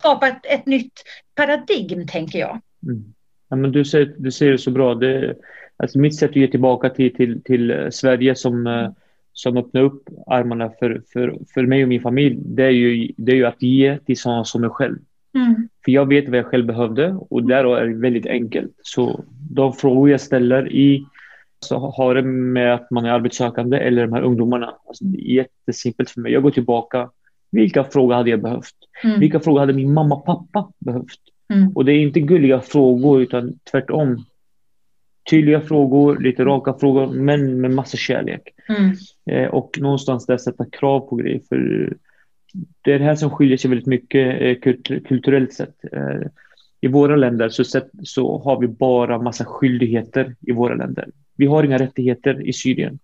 [0.01, 0.93] skapa ett, ett nytt
[1.35, 2.61] paradigm, tänker jag.
[2.83, 3.05] Mm.
[3.49, 4.95] Ja, men du, säger, du säger det så bra.
[4.95, 5.35] Det,
[5.77, 8.93] alltså mitt sätt att ge tillbaka till, till, till Sverige som, mm.
[9.33, 13.33] som öppnar upp armarna för, för, för mig och min familj, det är ju, det
[13.33, 14.99] är ju att ge till sådana som mig själv.
[15.35, 15.69] Mm.
[15.85, 18.73] För jag vet vad jag själv behövde och där är det väldigt enkelt.
[18.83, 21.07] Så de frågor jag ställer i
[21.61, 24.75] så har det med att man är arbetssökande eller de här ungdomarna.
[24.87, 26.33] Alltså, det är jättesimpelt för mig.
[26.33, 27.11] Jag går tillbaka
[27.51, 28.75] vilka frågor hade jag behövt?
[29.05, 29.21] Mm.
[29.21, 31.21] Vilka frågor hade min mamma och pappa behövt?
[31.53, 31.73] Mm.
[31.75, 34.25] Och det är inte gulliga frågor utan tvärtom.
[35.31, 38.43] Tydliga frågor, lite raka frågor, men med massa kärlek.
[38.69, 38.97] Mm.
[39.31, 41.41] Eh, och någonstans där sätta krav på grejer.
[41.49, 41.93] För
[42.85, 45.85] det är det här som skiljer sig väldigt mycket eh, kultur kulturellt sett.
[45.93, 46.29] Eh,
[46.81, 51.09] I våra länder så, sett, så har vi bara massa skyldigheter i våra länder.
[51.37, 52.99] Vi har inga rättigheter i Syrien.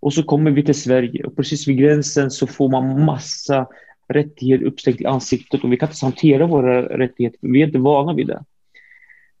[0.00, 3.66] Och så kommer vi till Sverige och precis vid gränsen så får man massa
[4.08, 7.38] rättigheter uppställt i ansiktet och vi kan inte hantera våra rättigheter.
[7.42, 8.44] Vi är inte vana vid det.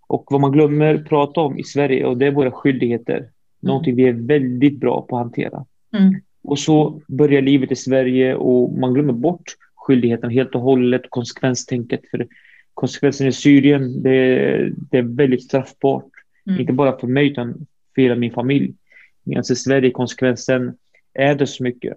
[0.08, 3.16] Och vad man glömmer prata om i Sverige och det är våra skyldigheter.
[3.16, 3.30] Mm.
[3.60, 5.64] Någonting vi är väldigt bra på att hantera.
[5.98, 6.14] Mm.
[6.42, 12.00] Och så börjar livet i Sverige och man glömmer bort skyldigheten helt och hållet, konsekvenstänket.
[12.10, 12.26] För
[12.74, 16.10] konsekvensen i Syrien, det, det är väldigt straffbart.
[16.46, 16.60] Mm.
[16.60, 18.74] Inte bara för mig utan för hela min familj.
[19.28, 20.74] Medan i Sverige konsekvensen
[21.14, 21.96] är det så mycket.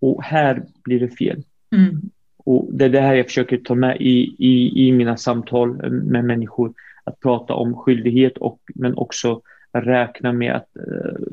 [0.00, 1.42] Och här blir det fel.
[1.76, 2.00] Mm.
[2.44, 6.24] Och det är det här jag försöker ta med i, i, i mina samtal med
[6.24, 6.72] människor.
[7.04, 9.40] Att prata om skyldighet och, men också
[9.72, 11.26] räkna med att uh,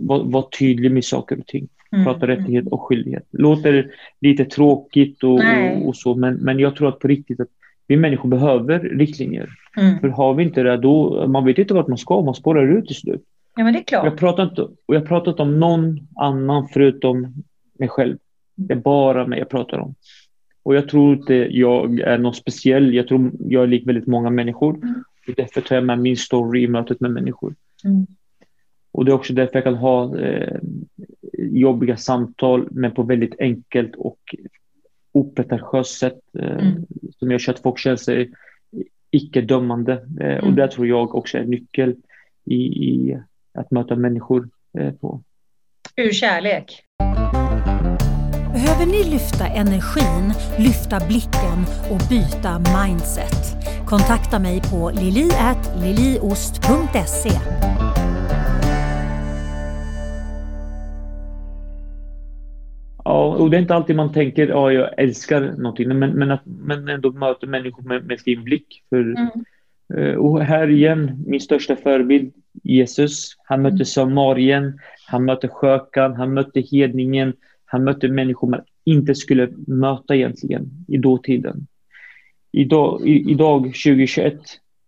[0.00, 1.68] vara var tydlig med saker och ting.
[1.92, 2.04] Mm.
[2.04, 3.26] Prata rättighet och skyldighet.
[3.30, 3.90] Låter
[4.20, 7.48] lite tråkigt och, och, och, så, men, men jag tror att på riktigt att
[7.86, 9.50] vi människor behöver riktlinjer.
[9.76, 9.98] Mm.
[10.00, 12.86] För har vi inte det, då man vet inte vart man ska, man spårar ut
[12.86, 13.22] till slut.
[13.56, 14.04] Ja, men det är klart.
[14.04, 17.34] Jag pratar inte, och jag pratar inte om någon annan förutom
[17.78, 18.18] mig själv.
[18.54, 19.94] Det är bara mig jag pratar om.
[20.62, 22.94] Och jag tror inte jag är någon speciell.
[22.94, 24.76] Jag tror jag är lik väldigt många människor.
[24.76, 25.04] Mm.
[25.28, 27.54] Och därför tar jag med min story i mötet med människor.
[27.84, 28.06] Mm.
[28.92, 30.58] Och det är också därför jag kan ha eh,
[31.38, 34.34] jobbiga samtal, men på väldigt enkelt och
[35.12, 36.20] opretentiöst sätt.
[36.38, 36.86] Eh, mm.
[37.18, 38.30] Som gör så att folk känner sig
[39.10, 39.92] icke-dömande.
[39.92, 40.54] Eh, och mm.
[40.54, 41.94] det tror jag också är nyckel
[42.44, 43.20] i, i
[43.56, 45.22] att möta människor eh, på.
[45.96, 46.82] Ur kärlek.
[48.52, 53.56] Behöver ni lyfta energin, lyfta blicken och byta mindset?
[53.86, 57.30] Kontakta mig på lili.liliost.se
[63.04, 66.30] Ja, och det är inte alltid man tänker att ja, jag älskar någonting, men, men
[66.30, 68.84] att man ändå möter människor med, med sin blick.
[68.90, 69.28] För, mm.
[69.94, 72.32] Eh, och här igen, min största förebild,
[72.74, 73.36] Jesus.
[73.44, 73.84] Han mötte mm.
[73.84, 77.32] Samarien, han mötte skökan, han mötte hedningen,
[77.64, 81.66] han mötte människor man inte skulle möta egentligen i dåtiden.
[82.52, 84.34] Idag, i, idag 2021,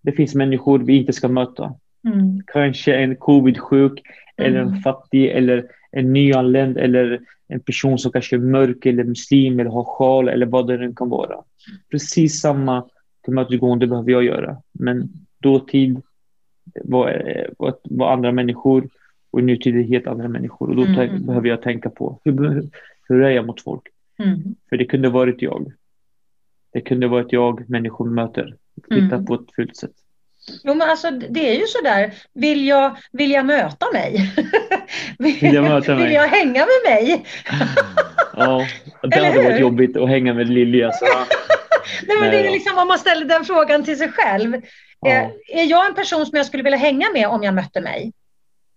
[0.02, 1.74] det finns människor vi inte ska möta.
[2.06, 2.42] Mm.
[2.46, 4.02] Kanske en covid-sjuk,
[4.36, 4.46] mm.
[4.46, 9.60] eller en fattig, eller en nyanländ, eller en person som kanske är mörk, eller muslim,
[9.60, 11.36] eller har sjal, eller vad det nu kan vara.
[11.90, 12.84] Precis samma
[13.24, 14.56] tillmötesgående behöver jag göra.
[14.72, 15.08] Men
[15.42, 16.02] dåtid
[16.84, 18.88] var, var, var andra människor
[19.30, 20.68] och i nutid är helt andra människor.
[20.68, 21.26] Och då mm.
[21.26, 22.68] behöver jag tänka på hur,
[23.08, 23.82] hur är jag mot folk?
[24.18, 24.42] Mm.
[24.68, 25.72] För det kunde varit jag.
[26.72, 28.56] Det kunde varit jag människor möter.
[28.88, 29.26] Titta mm.
[29.26, 29.92] på ett fult sätt.
[30.64, 34.34] Jo men alltså det är ju sådär, vill jag, vill jag möta mig?
[35.18, 36.04] vill, jag möta mig?
[36.04, 37.24] Vill jag hänga med mig?
[38.36, 38.66] ja,
[39.02, 40.86] det hade varit jobbigt att hänga med Lilja.
[40.86, 41.04] Alltså.
[42.06, 44.54] Nej, men det är liksom om man ställer den frågan till sig själv.
[45.00, 45.10] Ja.
[45.10, 48.12] Är, är jag en person som jag skulle vilja hänga med om jag mötte mig?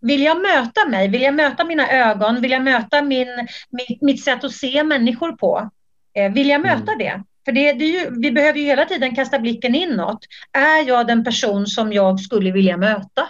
[0.02, 1.08] Vill jag möta mig?
[1.08, 2.42] Vill jag möta mina ögon?
[2.42, 3.28] Vill jag möta min,
[3.70, 5.70] mitt, mitt sätt att se människor på?
[6.14, 6.98] Eh, vill jag möta mm.
[6.98, 7.24] det?
[7.46, 10.20] För det, det ju, vi behöver ju hela tiden kasta blicken inåt.
[10.52, 13.28] Är jag den person som jag skulle vilja möta?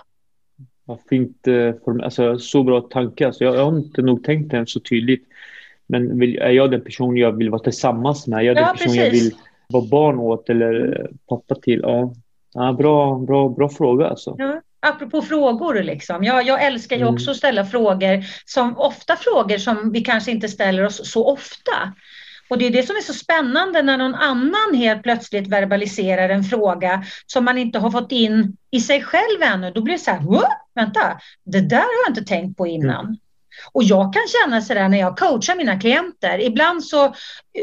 [0.86, 1.73] Vad fint, eh,
[2.04, 3.27] alltså, så bra tanke.
[3.27, 5.27] Alltså, jag, jag har inte nog tänkt den så tydligt.
[5.88, 8.39] Men vill, är jag den person jag vill vara tillsammans med?
[8.39, 9.04] Är jag ja, den person precis.
[9.04, 9.32] jag vill
[9.69, 11.80] vara barn åt eller pappa till?
[11.84, 12.13] Ja,
[12.54, 14.36] ja bra, bra, bra fråga alltså.
[14.38, 14.62] Ja.
[14.80, 16.24] Apropå frågor, liksom.
[16.24, 17.14] jag, jag älskar ju mm.
[17.14, 21.94] också att ställa frågor, som ofta frågor som vi kanske inte ställer oss så ofta.
[22.50, 26.44] Och det är det som är så spännande när någon annan helt plötsligt verbaliserar en
[26.44, 29.72] fråga som man inte har fått in i sig själv ännu.
[29.72, 30.22] Då blir det så här,
[30.76, 33.06] vänta, det där har jag inte tänkt på innan.
[33.06, 33.18] Mm.
[33.72, 36.42] Och jag kan känna sådär när jag coachar mina klienter.
[36.42, 37.14] Ibland så,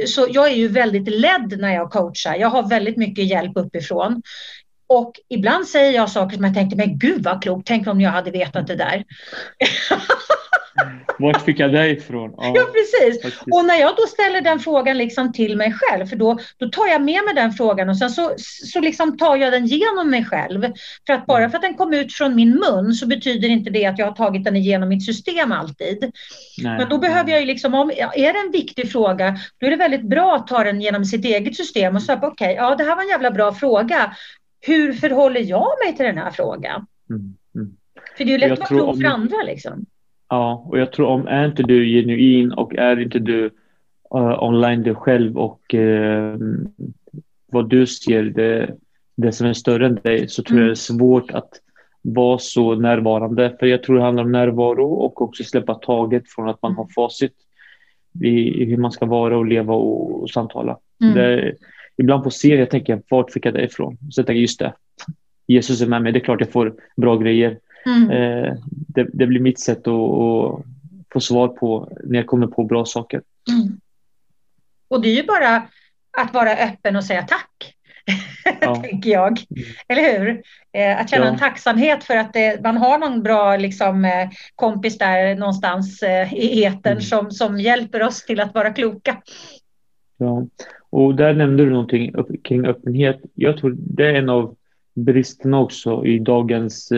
[0.07, 2.35] så jag är ju väldigt ledd när jag coachar.
[2.35, 4.23] Jag har väldigt mycket hjälp uppifrån.
[4.89, 8.11] Och ibland säger jag saker som jag tänkte, men gud vad klokt, tänk om jag
[8.11, 9.05] hade vetat det där.
[11.19, 12.35] Vart fick jag det ifrån?
[12.37, 13.23] Ja, ja precis.
[13.23, 13.55] Faktiskt.
[13.55, 16.87] Och när jag då ställer den frågan liksom till mig själv, för då, då tar
[16.87, 18.35] jag med mig den frågan och sen så,
[18.73, 20.67] så liksom tar jag den genom mig själv.
[21.07, 21.51] För att bara mm.
[21.51, 24.15] för att den kom ut från min mun så betyder inte det att jag har
[24.15, 26.13] tagit den igenom mitt system alltid.
[26.59, 26.79] Nej.
[26.79, 29.77] Men då behöver jag ju liksom, om är det en viktig fråga, då är det
[29.77, 32.85] väldigt bra att ta den genom sitt eget system och säga okej, okay, ja det
[32.85, 34.15] här var en jävla bra fråga.
[34.69, 36.87] Hur förhåller jag mig till den här frågan?
[37.11, 37.35] Mm.
[37.55, 37.77] Mm.
[38.17, 39.87] För det är ju lätt att vara klok för andra liksom.
[40.29, 43.45] Ja, och jag tror om är inte du genuin och är inte du
[44.15, 46.37] uh, online dig själv och uh,
[47.47, 48.75] vad du ser det,
[49.17, 50.67] det som är större än dig så tror mm.
[50.67, 51.51] jag det är svårt att
[52.03, 53.57] vara så närvarande.
[53.61, 56.89] För jag tror det handlar om närvaro och också släppa taget från att man har
[56.95, 57.35] facit
[58.25, 60.79] i, i hur man ska vara och leva och, och samtala.
[61.03, 61.15] Mm.
[61.15, 61.55] Det,
[61.99, 63.99] ibland på serier tänker jag, vart fick jag det ifrån?
[64.11, 64.73] Så jag tänker, just det,
[65.47, 67.59] Jesus är med mig, det är klart jag får bra grejer.
[67.87, 68.11] Mm.
[68.11, 70.65] Eh, det, det, blir mitt sätt att, att,
[71.13, 73.23] få svar på när jag kommer på bra saker.
[73.51, 73.81] Mm.
[74.89, 75.57] Och det är ju bara
[76.19, 77.75] att vara öppen och säga tack.
[78.61, 78.77] Ja.
[78.77, 79.29] tänker jag.
[79.29, 79.69] Mm.
[79.89, 80.43] Eller hur?
[80.73, 81.33] Eh, att känna ja.
[81.33, 86.63] en tacksamhet för att det, man har någon bra liksom, eh, kompis där någonstans i
[86.63, 87.03] eten mm.
[87.03, 89.23] som, som hjälper oss till att vara kloka.
[90.17, 90.47] Ja,
[90.91, 93.21] och där nämnde du någonting kring öppenhet.
[93.35, 94.57] Jag tror det är en av
[94.95, 96.93] bristerna också i dagens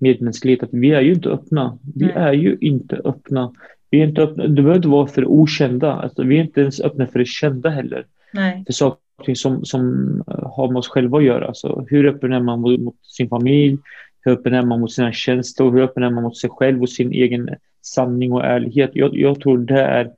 [0.00, 1.78] medmänsklighet att vi är ju inte öppna.
[1.94, 2.14] Vi Nej.
[2.16, 3.52] är ju inte öppna.
[3.90, 4.46] Vi är inte öppna.
[4.46, 5.92] Det behöver inte vara för okända.
[5.92, 8.06] Alltså, vi är inte ens öppna för det kända heller.
[8.32, 8.62] Nej.
[8.66, 9.82] För saker som, som
[10.26, 11.46] har med oss själva att göra.
[11.46, 13.78] Alltså, hur öppen är man mot, mot sin familj?
[14.20, 15.72] Hur öppen är man mot sina känslor?
[15.72, 17.48] Hur öppen är man mot sig själv och sin egen
[17.82, 18.90] sanning och ärlighet?
[18.92, 20.10] Jag, jag tror det är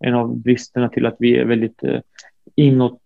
[0.00, 2.00] en av bristerna till att vi är väldigt eh,
[2.58, 3.02] inåt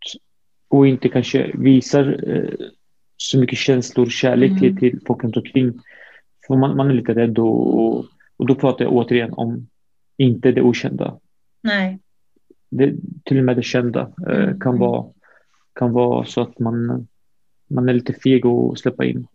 [0.69, 2.67] och inte kanske visar eh,
[3.17, 4.77] så mycket känslor och kärlek mm.
[4.77, 5.73] till, folk runt omkring.
[6.47, 7.99] För man, man är lite rädd och,
[8.37, 9.67] och då pratar jag återigen om
[10.17, 11.19] inte det okända.
[11.63, 11.99] Nej.
[12.71, 14.61] Det, till och med det kända eh, mm.
[14.61, 15.07] kan, vara,
[15.75, 17.07] kan vara så att man,
[17.71, 19.27] man är lite feg att släppa in.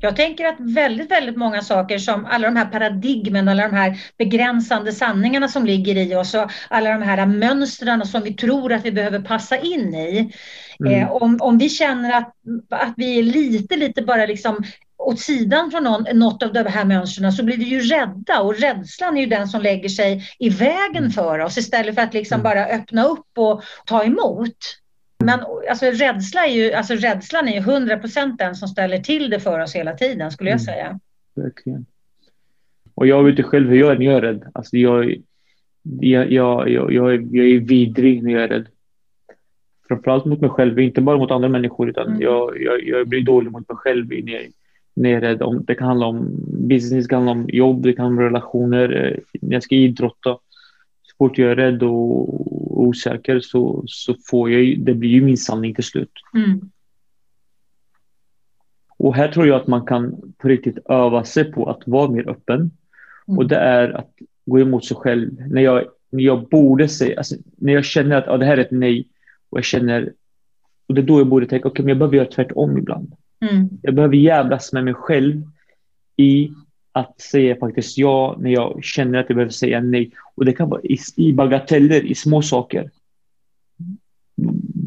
[0.00, 4.00] Jag tänker att väldigt, väldigt många saker som alla de här paradigmen, alla de här
[4.18, 8.84] begränsande sanningarna som ligger i oss och alla de här mönstren som vi tror att
[8.84, 10.32] vi behöver passa in i.
[10.80, 10.92] Mm.
[10.92, 12.34] Eh, om, om vi känner att,
[12.70, 14.64] att vi är lite, lite bara liksom
[14.98, 18.60] åt sidan från någon, något av de här mönstren så blir vi ju rädda och
[18.60, 21.10] rädslan är ju den som lägger sig i vägen mm.
[21.10, 22.42] för oss istället för att liksom mm.
[22.42, 24.56] bara öppna upp och ta emot.
[25.24, 29.30] Men alltså, rädsla är ju, alltså, rädslan är ju 100 procent den som ställer till
[29.30, 30.64] det för oss hela tiden, skulle jag mm.
[30.64, 31.00] säga.
[31.34, 31.86] Verkligen.
[32.94, 34.44] Och jag vet inte själv hur jag är när jag är rädd.
[34.54, 35.16] Alltså, jag,
[36.00, 38.66] jag, jag, jag, jag, är, jag är vidrig när jag är rädd.
[39.88, 42.20] Framförallt mot mig själv, inte bara mot andra människor, utan mm.
[42.20, 44.46] jag, jag, jag blir dålig mot mig själv när jag,
[44.94, 45.42] när jag är rädd.
[45.42, 46.28] Om, det kan handla om
[46.68, 49.74] business, det kan handla om jobb, det kan handla om relationer, eh, när jag ska
[49.74, 50.38] idrotta
[51.18, 55.74] fort jag är rädd och osäker så, så får jag det blir ju min sanning
[55.74, 56.12] till slut.
[56.34, 56.70] Mm.
[58.98, 62.28] Och här tror jag att man kan på riktigt öva sig på att vara mer
[62.28, 62.60] öppen.
[63.28, 63.38] Mm.
[63.38, 64.14] Och det är att
[64.46, 65.30] gå emot sig själv.
[65.50, 68.60] När jag, när jag borde säga, alltså, när jag känner att ja, det här är
[68.60, 69.08] ett nej
[69.50, 70.12] och jag känner,
[70.86, 73.12] och det är då jag borde tänka, okej, okay, men jag behöver göra tvärtom ibland.
[73.50, 73.68] Mm.
[73.82, 75.42] Jag behöver jävlas med mig själv
[76.16, 76.50] i
[76.92, 80.10] att säga faktiskt ja när jag känner att jag behöver säga nej.
[80.34, 82.90] Och det kan vara i, i bagateller, i små saker.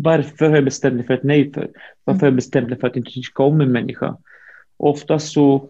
[0.03, 1.69] Varför har jag bestämt mig för ett nej för?
[2.03, 4.17] Varför har jag bestämt mig för att inte tycka om en människa?
[4.77, 5.69] Oftast så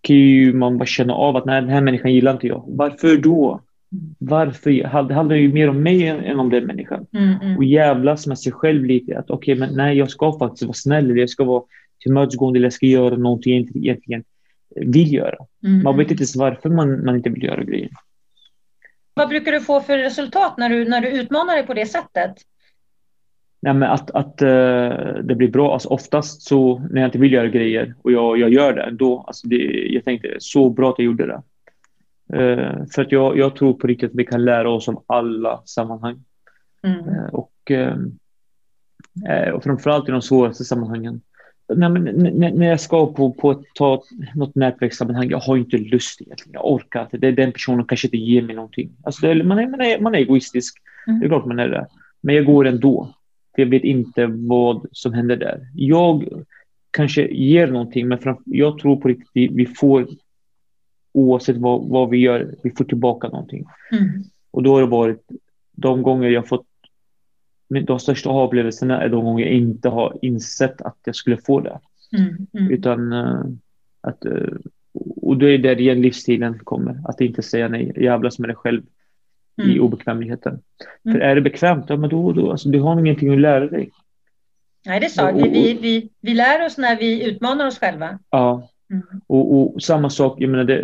[0.00, 2.64] kan ju man bara känna av att nej, den här människan gillar inte jag.
[2.66, 3.60] Varför då?
[4.18, 4.70] Varför?
[5.08, 7.06] Det handlar ju mer om mig än om den människan.
[7.12, 7.56] Mm, mm.
[7.56, 9.18] Och jävlas med sig själv lite.
[9.18, 11.04] Att okej, okay, men nej, jag ska faktiskt vara snäll.
[11.10, 11.62] Eller jag ska vara
[12.02, 12.58] tillmötesgående.
[12.58, 14.24] Eller jag ska göra någonting egentligen
[14.76, 15.36] vill göra.
[15.66, 17.90] Mm, man vet inte ens varför man, man inte vill göra grejer.
[19.14, 22.34] Vad brukar du få för resultat när du, när du utmanar dig på det sättet?
[23.62, 24.48] Nej, men att, att uh,
[25.22, 25.72] det blir bra.
[25.72, 29.24] Alltså, oftast så när jag inte vill göra grejer och jag, jag gör det, då,
[29.26, 29.56] alltså det,
[29.88, 31.42] jag tänkte så bra att jag gjorde det.
[32.36, 35.62] Uh, för att jag, jag tror på riktigt att vi kan lära oss om alla
[35.64, 36.24] sammanhang.
[36.82, 37.08] Mm.
[37.08, 37.72] Uh, och,
[39.54, 41.20] och framförallt i de svåraste sammanhangen.
[41.68, 42.04] Nej, men,
[42.58, 44.02] när jag ska på, på ta
[44.34, 46.52] något nätverkssammanhang, jag har inte lust egentligen.
[46.52, 47.18] Jag orkar inte.
[47.18, 48.90] Det är den personen kanske inte ger mig någonting.
[49.02, 50.74] Alltså är, man, är, man, är, man är egoistisk.
[51.06, 51.20] Mm.
[51.20, 51.86] Det är klart man är det.
[52.20, 53.14] Men jag går ändå.
[53.54, 55.68] För jag vet inte vad som händer där.
[55.74, 56.44] Jag
[56.90, 60.08] kanske ger någonting, men framför, jag tror på riktigt vi, vi får
[61.12, 63.64] oavsett vad, vad vi gör, vi får tillbaka någonting.
[63.92, 64.24] Mm.
[64.50, 65.26] Och då har det varit
[65.72, 66.66] de gånger jag fått
[67.80, 71.78] de största upplevelserna är de gånger jag inte har insett att jag skulle få det.
[72.18, 72.70] Mm, mm.
[72.70, 73.44] Utan uh,
[74.00, 74.56] att, uh,
[75.22, 78.82] och då är det igen livsstilen kommer, att inte säga nej, jävlas med dig själv
[79.62, 79.76] mm.
[79.76, 80.60] i obekvämligheten.
[81.04, 81.14] Mm.
[81.14, 83.90] För är det bekvämt, ja men då, då alltså, du har ingenting att lära dig.
[84.86, 88.18] Nej, det sa vi, vi, vi, vi lär oss när vi utmanar oss själva.
[88.30, 89.02] Ja, Mm.
[89.26, 90.80] Och, och, samma sak jag menar, det,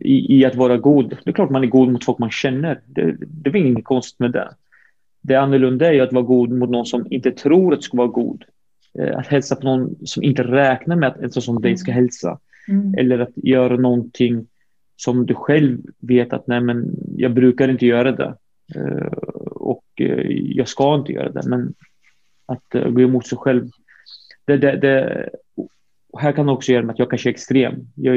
[0.00, 1.16] i, i, att vara god.
[1.24, 2.80] Det är klart man är god mot folk man känner.
[2.86, 4.50] Det, det är inget konstigt med det.
[5.28, 8.08] Det annorlunda är att vara god mot någon som inte tror att du ska vara
[8.08, 8.44] god.
[8.98, 11.90] Eh, att hälsa på någon som inte räknar med att en sån som dig ska
[11.90, 12.02] mm.
[12.02, 12.38] hälsa.
[12.68, 12.94] Mm.
[12.94, 14.46] Eller att göra någonting
[14.96, 18.34] som du själv vet att nej, men jag brukar inte göra det.
[18.74, 19.12] Eh,
[19.46, 21.42] och eh, jag ska inte göra det.
[21.46, 21.74] Men
[22.46, 23.68] att gå emot sig själv.
[24.44, 25.28] Det, det, det,
[26.18, 27.74] här kan det också göra med att jag kanske är extrem.
[27.94, 28.14] Jag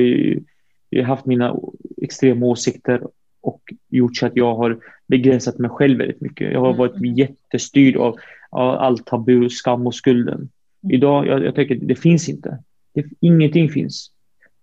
[0.95, 1.56] har haft mina
[2.02, 3.02] extrema åsikter
[3.41, 6.51] och gjort så att jag har begränsat mig själv väldigt mycket.
[6.51, 7.13] Jag har varit mm.
[7.13, 10.49] jättestyrd av, av all tabu, skam och skulden.
[10.84, 10.95] Mm.
[10.95, 12.58] Idag, jag, jag tänker, det finns inte.
[12.93, 14.12] Det, ingenting finns.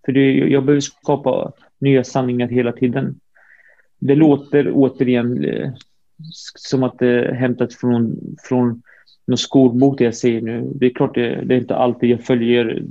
[0.05, 3.21] För det, jag behöver skapa nya sanningar hela tiden.
[3.99, 5.71] Det låter återigen eh,
[6.55, 8.83] som att det är hämtat från, från
[9.27, 10.73] någon skolbok det jag säger nu.
[10.75, 12.83] Det är klart det, det är inte alltid jag följer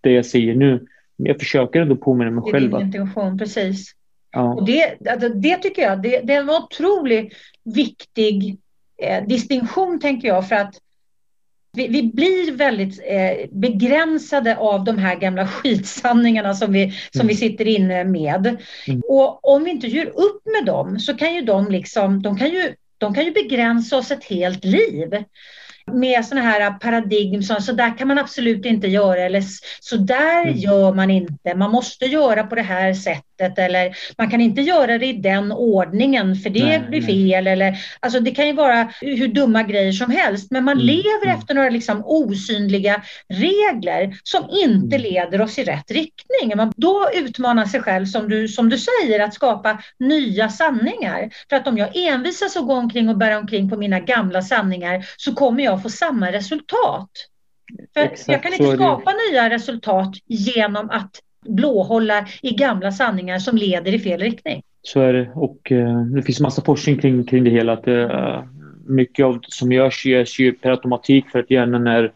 [0.00, 0.86] det jag säger nu.
[1.16, 2.70] Men jag försöker ändå påminna mig själv.
[2.70, 3.94] Det är din intention, precis.
[4.30, 4.54] Ja.
[4.54, 7.34] Och det, alltså, det tycker jag, det, det är en otroligt
[7.64, 8.56] viktig
[9.02, 10.74] eh, distinktion tänker jag för att
[11.76, 17.28] vi, vi blir väldigt eh, begränsade av de här gamla skitsanningarna som vi, som mm.
[17.28, 18.56] vi sitter inne med.
[18.86, 19.02] Mm.
[19.08, 22.50] Och om vi inte gör upp med dem så kan ju de liksom, de kan
[22.50, 25.24] ju, de kan ju begränsa oss ett helt liv
[25.92, 29.42] med sådana här paradigm som så där kan man absolut inte göra eller
[29.80, 30.56] så där mm.
[30.56, 31.54] gör man inte.
[31.54, 35.52] Man måste göra på det här sättet eller man kan inte göra det i den
[35.52, 37.44] ordningen för det nej, blir fel.
[37.44, 37.52] Nej.
[37.52, 40.86] Eller, alltså det kan ju vara hur dumma grejer som helst men man mm.
[40.86, 41.38] lever mm.
[41.38, 45.12] efter några liksom osynliga regler som inte mm.
[45.12, 46.56] leder oss i rätt riktning.
[46.56, 51.30] Man då utmanar sig själv som du, som du säger att skapa nya sanningar.
[51.48, 55.04] För att om jag envisas och går omkring och bär omkring på mina gamla sanningar
[55.16, 57.10] så kommer jag jag få samma resultat.
[57.94, 63.56] För Exakt, jag kan inte skapa nya resultat genom att blåhålla i gamla sanningar som
[63.56, 64.62] leder i fel riktning.
[64.82, 65.30] Så är det.
[65.34, 67.72] Och uh, det finns massa forskning kring, kring det hela.
[67.72, 68.44] Att, uh,
[68.86, 72.12] mycket av det som görs görs ju per automatik för att hjärnan är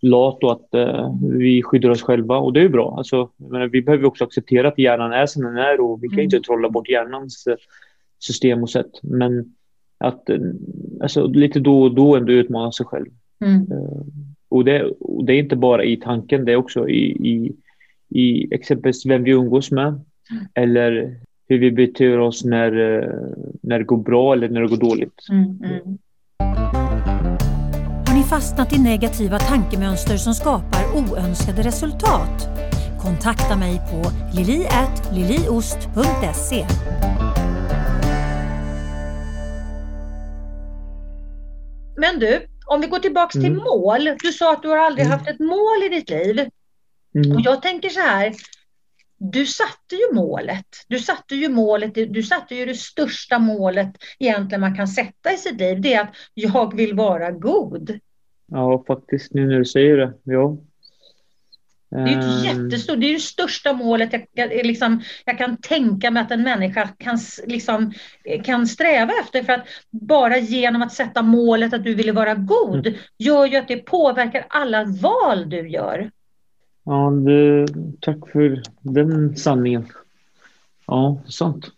[0.00, 2.36] lat och att uh, vi skyddar oss själva.
[2.36, 2.94] Och det är ju bra.
[2.98, 6.14] Alltså, menar, vi behöver också acceptera att hjärnan är som den är och vi kan
[6.14, 6.24] mm.
[6.24, 7.48] inte trolla bort hjärnans
[8.18, 8.90] system och sätt.
[9.02, 9.54] Men
[9.98, 10.38] att eh,
[11.00, 13.06] alltså, lite då och då ändå utmana sig själv.
[13.44, 13.72] Mm.
[13.72, 14.02] Uh,
[14.48, 17.52] och, det, och det är inte bara i tanken, det är också i, i,
[18.08, 20.00] i exempelvis vem vi umgås med mm.
[20.54, 23.08] eller hur vi beter oss när, eh,
[23.62, 25.26] när det går bra eller när det går dåligt.
[25.30, 25.98] Mm, mm.
[28.06, 32.48] Har ni fastnat i negativa tankemönster som skapar oönskade resultat?
[32.98, 34.02] Kontakta mig på
[34.36, 36.66] lili.liliost.se
[41.98, 43.44] Men du, om vi går tillbaks mm.
[43.44, 44.10] till mål.
[44.22, 45.18] Du sa att du har aldrig mm.
[45.18, 46.48] haft ett mål i ditt liv.
[47.14, 47.32] Mm.
[47.32, 48.34] Och jag tänker så här.
[49.20, 50.66] Du satte ju målet.
[50.88, 51.94] Du satte ju målet.
[51.94, 55.80] Du satte ju det största målet egentligen man kan sätta i sitt liv.
[55.80, 57.98] Det är att jag vill vara god.
[58.46, 60.12] Ja, faktiskt nu när du säger det.
[60.24, 60.56] Ja,
[61.90, 62.44] det är ett ehm.
[62.44, 66.42] jättestort, det är det största målet jag, jag, liksom, jag kan tänka mig att en
[66.42, 67.92] människa kan, liksom,
[68.44, 69.42] kan sträva efter.
[69.42, 72.98] För att bara genom att sätta målet att du vill vara god mm.
[73.18, 76.10] gör ju att det påverkar alla val du gör.
[76.84, 77.66] Ja, det,
[78.00, 79.88] tack för den sanningen.
[80.86, 81.70] Ja, sant.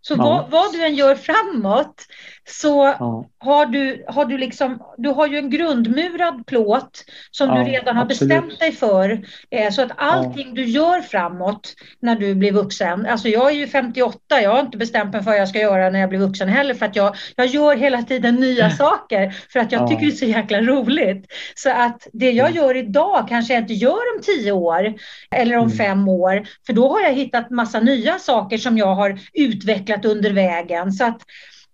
[0.00, 0.24] Så ja.
[0.24, 2.06] vad, vad, du än gör framåt
[2.48, 3.28] så ja.
[3.38, 7.96] har, du, har du liksom, du har ju en grundmurad plåt som ja, du redan
[7.96, 8.28] har absolut.
[8.28, 9.24] bestämt dig för.
[9.50, 13.66] Eh, så att allting du gör framåt när du blir vuxen, alltså jag är ju
[13.66, 16.48] 58, jag har inte bestämt mig för vad jag ska göra när jag blir vuxen
[16.48, 20.12] heller för att jag, jag gör hela tiden nya saker för att jag tycker det
[20.12, 21.32] är så jäkla roligt.
[21.54, 22.56] Så att det jag mm.
[22.56, 24.94] gör idag kanske jag inte gör om tio år
[25.30, 25.76] eller om mm.
[25.76, 30.30] fem år, för då har jag hittat massa nya saker som jag har utvecklat under
[30.30, 30.92] vägen.
[30.92, 31.20] Så att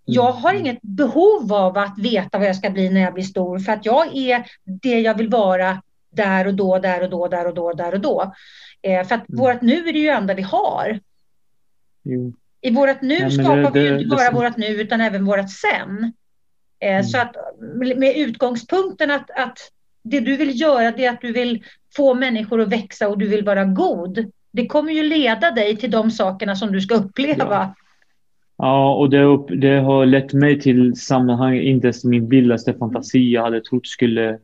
[0.04, 0.42] jag mm.
[0.42, 3.72] har inget behov av att veta vad jag ska bli när jag blir stor för
[3.72, 7.54] att jag är det jag vill vara där och då, där och då, där och
[7.54, 8.32] då, där och då.
[8.82, 9.40] Eh, för att mm.
[9.40, 11.00] vårt nu är det ju enda vi har.
[12.02, 12.32] Jo.
[12.60, 15.24] I vårt nu ja, skapar det, vi ju inte bara det, vårt nu utan även
[15.24, 16.12] vårt sen.
[16.80, 17.04] Eh, mm.
[17.04, 17.36] Så att
[17.96, 19.58] med utgångspunkten att, att
[20.02, 21.64] det du vill göra det är att du vill
[21.96, 24.30] få människor att växa och du vill vara god.
[24.50, 27.74] Det kommer ju leda dig till de sakerna som du ska uppleva.
[27.76, 27.81] Ja.
[28.62, 33.32] Ja, och det, upp, det, har lett mig till sammanhang inte ens min vildaste fantasi
[33.32, 34.38] jag hade trott skulle,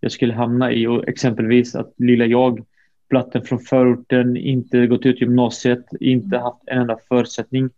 [0.00, 0.86] jag skulle hamna i.
[0.86, 2.64] Och exempelvis att lilla jag,
[3.08, 7.70] blatten från förorten, inte gått ut gymnasiet, inte haft en enda förutsättning,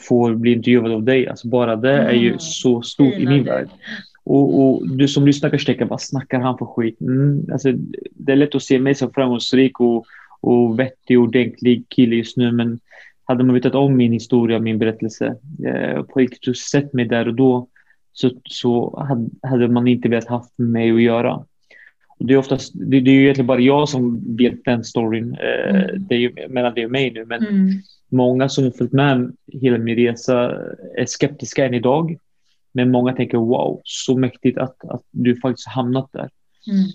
[0.00, 1.28] får bli intervjuad av dig.
[1.28, 2.38] Alltså bara det är ju mm.
[2.38, 3.68] så stort i min värld.
[4.24, 7.00] Och, och, du som lyssnar kanske tänker, vad snackar han för skit?
[7.00, 7.72] Mm, alltså,
[8.10, 10.06] det är lätt att se mig som framgångsrik och,
[10.40, 12.80] och vettig och ordentlig kille just nu, men
[13.32, 17.34] hade man vetat om min historia, min berättelse, eh, på riktigt sett mig där och
[17.34, 17.68] då,
[18.12, 18.98] så, så
[19.42, 21.34] hade, man inte velat haft med mig att göra.
[22.18, 25.34] Och det, är oftast, det, det är ju egentligen bara jag som vet den storyn,
[25.34, 26.06] eh, mm.
[26.08, 27.70] det är mellan det och mig nu, men mm.
[28.08, 30.58] många som har följt med hela min resa
[30.96, 32.16] är skeptiska än idag.
[32.72, 36.30] Men många tänker wow, så mäktigt att, att du faktiskt hamnat där.
[36.70, 36.86] Mm.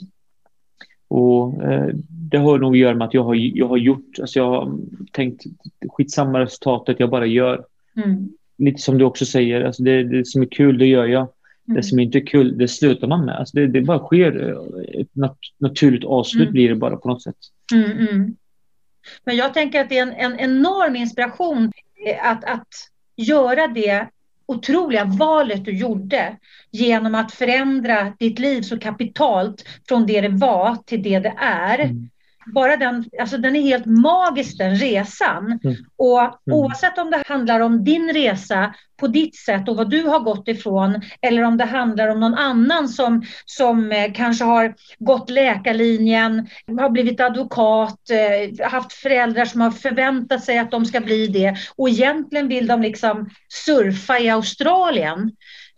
[1.08, 4.40] Och eh, det har nog att göra med att jag har, jag har gjort, alltså
[4.40, 4.78] jag har
[5.12, 5.44] tänkt
[5.90, 7.66] skitsamma resultatet, jag bara gör.
[7.96, 8.30] Mm.
[8.58, 11.22] Lite som du också säger, alltså det, det som är kul, det gör jag.
[11.68, 11.76] Mm.
[11.76, 13.36] Det som inte är kul, det slutar man med.
[13.36, 14.58] Alltså det, det bara sker,
[15.02, 16.54] ett nat naturligt avslut mm.
[16.54, 17.36] blir det bara på något sätt.
[17.74, 18.36] Mm, mm.
[19.26, 21.72] Men jag tänker att det är en, en enorm inspiration
[22.08, 22.68] eh, att, att
[23.16, 24.08] göra det
[24.48, 26.38] otroliga valet du gjorde
[26.72, 31.80] genom att förändra ditt liv så kapitalt från det det var till det det är.
[31.80, 32.10] Mm
[32.54, 35.60] bara den, alltså den är helt magisk den resan.
[35.64, 35.76] Mm.
[35.98, 36.34] Och mm.
[36.46, 40.48] oavsett om det handlar om din resa på ditt sätt och vad du har gått
[40.48, 46.48] ifrån eller om det handlar om någon annan som, som eh, kanske har gått läkarlinjen,
[46.80, 51.56] har blivit advokat, eh, haft föräldrar som har förväntat sig att de ska bli det
[51.76, 53.30] och egentligen vill de liksom
[53.66, 55.32] surfa i Australien.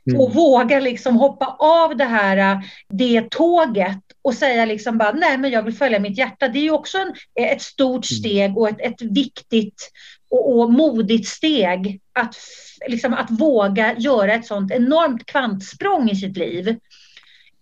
[0.10, 0.22] Mm.
[0.22, 2.60] och våga liksom hoppa av det här eh,
[2.90, 6.48] det tåget och säga liksom bara nej men jag vill följa mitt hjärta.
[6.48, 7.14] Det är ju också en,
[7.50, 8.20] ett stort mm.
[8.20, 9.92] steg och ett, ett viktigt
[10.30, 12.36] och, och, modigt steg att,
[12.88, 16.78] liksom, att våga göra ett sånt enormt kvantsprång i sitt liv.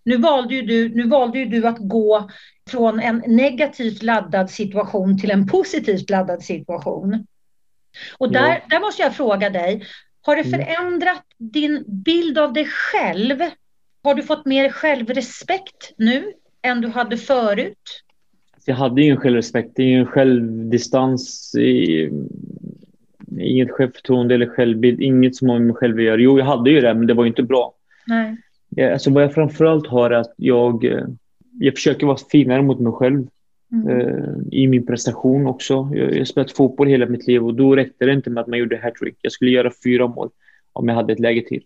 [0.04, 2.30] Nu valde ju du, nu valde ju du att gå
[2.70, 7.26] från en negativt laddad situation till en positivt laddad situation.
[8.18, 8.60] Och där, ja.
[8.68, 9.86] där måste jag fråga dig,
[10.22, 10.60] har det mm.
[10.60, 13.40] förändrat din bild av dig själv?
[14.02, 16.32] Har du fått mer självrespekt nu
[16.62, 18.02] än du hade förut?
[18.64, 21.54] Jag hade ingen självrespekt, ingen självdistans,
[23.38, 26.20] inget självförtroende eller självbild, inget som har med mig själv att göra.
[26.20, 27.74] Jo, jag hade ju det, men det var inte bra.
[28.06, 28.36] Nej.
[28.92, 31.06] Alltså, vad jag framförallt har är att jag, eh,
[31.58, 33.26] jag försöker vara finare mot mig själv.
[33.72, 34.00] Mm.
[34.00, 35.90] Eh, I min prestation också.
[35.92, 38.58] Jag har spelat fotboll hela mitt liv och då räckte det inte med att man
[38.58, 39.16] gjorde hattrick.
[39.22, 40.30] Jag skulle göra fyra mål
[40.72, 41.62] om jag hade ett läge till.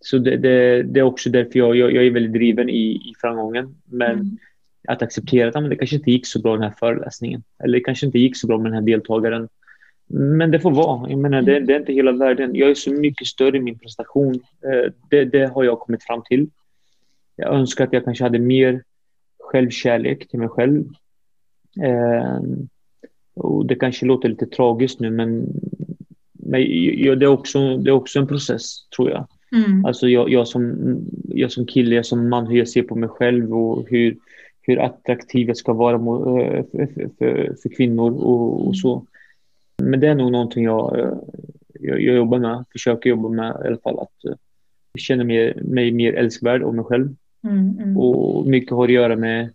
[0.00, 3.14] Så det, det, det är också därför jag, jag, jag, är väldigt driven i, i
[3.20, 3.74] framgången.
[3.84, 4.38] Men mm.
[4.88, 7.42] att acceptera att men det kanske inte gick så bra den här föreläsningen.
[7.64, 9.48] Eller det kanske inte gick så bra med den här deltagaren.
[10.06, 11.10] Men det får vara.
[11.10, 12.54] Jag menar, det, det är inte hela världen.
[12.54, 14.34] Jag är så mycket större i min prestation.
[14.34, 16.48] Eh, det, det har jag kommit fram till.
[17.36, 18.82] Jag önskar att jag kanske hade mer
[19.38, 20.84] självkärlek till mig själv.
[21.82, 22.40] Eh,
[23.34, 25.46] och det kanske låter lite tragiskt nu, men,
[26.32, 26.60] men
[27.18, 29.26] det, är också, det är också en process, tror jag.
[29.56, 29.84] Mm.
[29.84, 30.96] Alltså jag, jag, som,
[31.28, 34.16] jag som kille, jag som man, hur jag ser på mig själv och hur,
[34.62, 39.06] hur attraktiv jag ska vara eh, för, för, för kvinnor och, och, så.
[39.82, 40.98] Men det är nog någonting jag,
[41.80, 43.98] jag, jag, jobbar med, försöker jobba med i alla fall.
[43.98, 44.36] Att eh,
[44.98, 47.14] känna mig, mig mer älskvärd av mig själv.
[47.44, 47.96] Mm, mm.
[47.96, 49.50] Och mycket har att göra med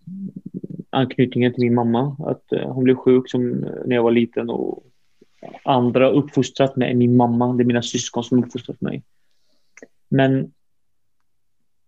[0.90, 2.16] anknytningen till min mamma.
[2.20, 3.50] Att hon blev sjuk som,
[3.86, 4.84] när jag var liten och
[5.64, 7.54] andra uppfostrat mig min mamma.
[7.54, 9.04] Det är mina syskon som uppfostrat mig.
[10.16, 10.52] Men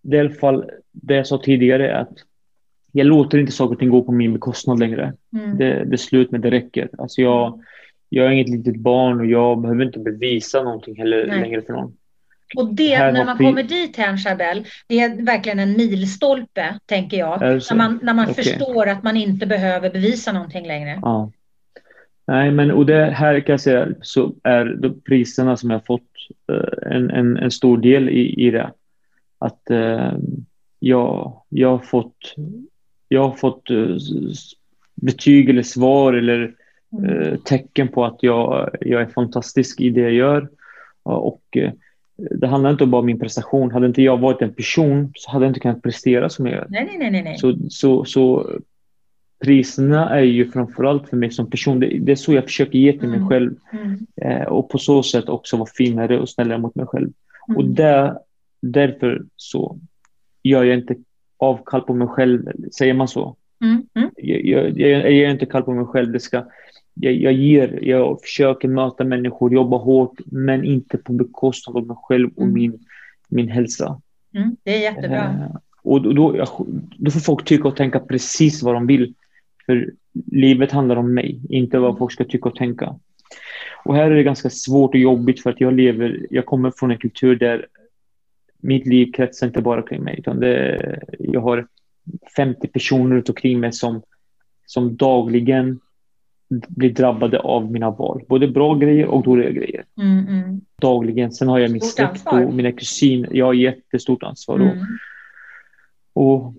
[0.01, 2.13] det är i alla fall det jag sa tidigare att
[2.91, 5.13] jag låter inte saker och ting gå på min bekostnad längre.
[5.33, 5.57] Mm.
[5.57, 6.89] Det, det är slut med det räcker.
[6.97, 7.63] Alltså jag,
[8.09, 11.39] jag är inget litet barn och jag behöver inte bevisa någonting heller Nej.
[11.41, 11.97] längre för någon.
[12.55, 17.41] Och det, när man kommer dit här, Chabel, det är verkligen en milstolpe, tänker jag.
[17.41, 18.43] När man, när man okay.
[18.43, 20.99] förstår att man inte behöver bevisa någonting längre.
[21.01, 21.31] Ja.
[22.27, 26.01] Nej, men och det här kan jag säga så är priserna som jag fått
[26.51, 28.71] uh, en, en, en stor del i, i det.
[29.37, 30.13] Att uh,
[30.79, 32.35] jag, jag har fått,
[33.07, 33.97] jag har fått uh,
[34.95, 36.53] betyg eller svar eller
[36.97, 37.37] mm.
[37.37, 40.49] tecken på att jag, jag är fantastisk i det jag gör.
[41.03, 41.57] Och
[42.17, 43.71] det handlar inte bara om min prestation.
[43.71, 46.67] Hade inte jag varit en person så hade jag inte kunnat prestera som jag gör.
[46.69, 47.37] Nej, nej, nej, nej.
[47.37, 48.49] Så, så, så
[49.39, 51.79] priserna är ju framförallt för mig som person.
[51.79, 53.29] Det, det är så jag försöker ge till mig mm.
[53.29, 53.55] själv.
[53.71, 54.07] Mm.
[54.21, 57.09] Eh, och på så sätt också vara finare och snällare mot mig själv.
[57.47, 57.57] Mm.
[57.57, 58.19] Och där,
[58.61, 59.79] därför så
[60.43, 60.95] gör jag inte
[61.37, 62.51] avkall på mig själv.
[62.77, 63.35] Säger man så?
[63.61, 63.83] Mm.
[63.93, 64.09] mm.
[64.15, 66.11] Jag, jag, jag, jag gör inte kall på mig själv.
[66.11, 66.45] Det ska,
[66.93, 71.97] jag, jag, ger, jag försöker möta människor, jobba hårt, men inte på bekostnad av mig
[72.03, 72.53] själv och mm.
[72.53, 72.79] min,
[73.29, 74.01] min hälsa.
[74.35, 75.23] Mm, det är jättebra.
[75.23, 76.45] Eh, och då, då,
[76.97, 79.13] då, får folk tycka och tänka precis vad de vill.
[79.67, 79.89] För
[80.31, 81.99] livet handlar om mig, inte vad mm.
[81.99, 82.95] folk ska tycka och tänka.
[83.83, 86.91] Och här är det ganska svårt och jobbigt för att jag lever, jag kommer från
[86.91, 87.67] en kultur där
[88.59, 90.79] mitt liv kretsar inte bara kring mig, utan det,
[91.19, 91.67] jag har
[92.35, 94.01] 50 personer runt omkring mig som,
[94.65, 95.79] som dagligen
[96.49, 98.23] blir drabbade av mina val.
[98.27, 99.85] Både bra grejer och dåliga grejer.
[99.97, 100.61] Mm, mm.
[100.81, 101.31] Dagligen.
[101.31, 103.29] Sen har jag min släkt och mina kusiner.
[103.33, 104.59] Jag har jättestort ansvar.
[104.59, 104.77] Mm.
[106.13, 106.53] Och, och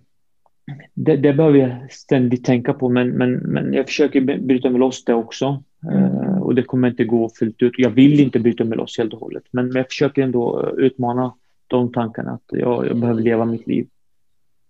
[0.95, 5.05] det, det, behöver jag ständigt tänka på, men, men, men jag försöker bryta mig loss
[5.05, 5.63] det också.
[5.93, 7.73] Uh, och det kommer inte gå fullt ut.
[7.79, 11.35] Jag vill inte bryta mig loss helt och hållet, men jag försöker ändå utmana
[11.67, 13.87] de tankarna att jag, jag behöver leva mitt liv.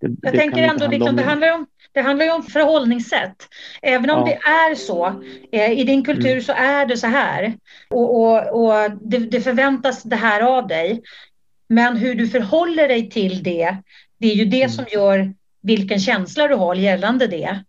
[0.01, 3.49] Det, jag det tänker ändå, liksom, det, handlar om, det handlar ju om förhållningssätt.
[3.83, 4.25] Även om ja.
[4.25, 5.23] det är så,
[5.53, 6.43] eh, i din kultur mm.
[6.43, 7.55] så är det så här.
[7.91, 11.03] Och, och, och det, det, förväntas det här av dig.
[11.69, 13.77] Men hur du förhåller dig till det,
[14.19, 14.71] det är ju det mm.
[14.71, 17.65] som gör vilken känsla du har gällande det.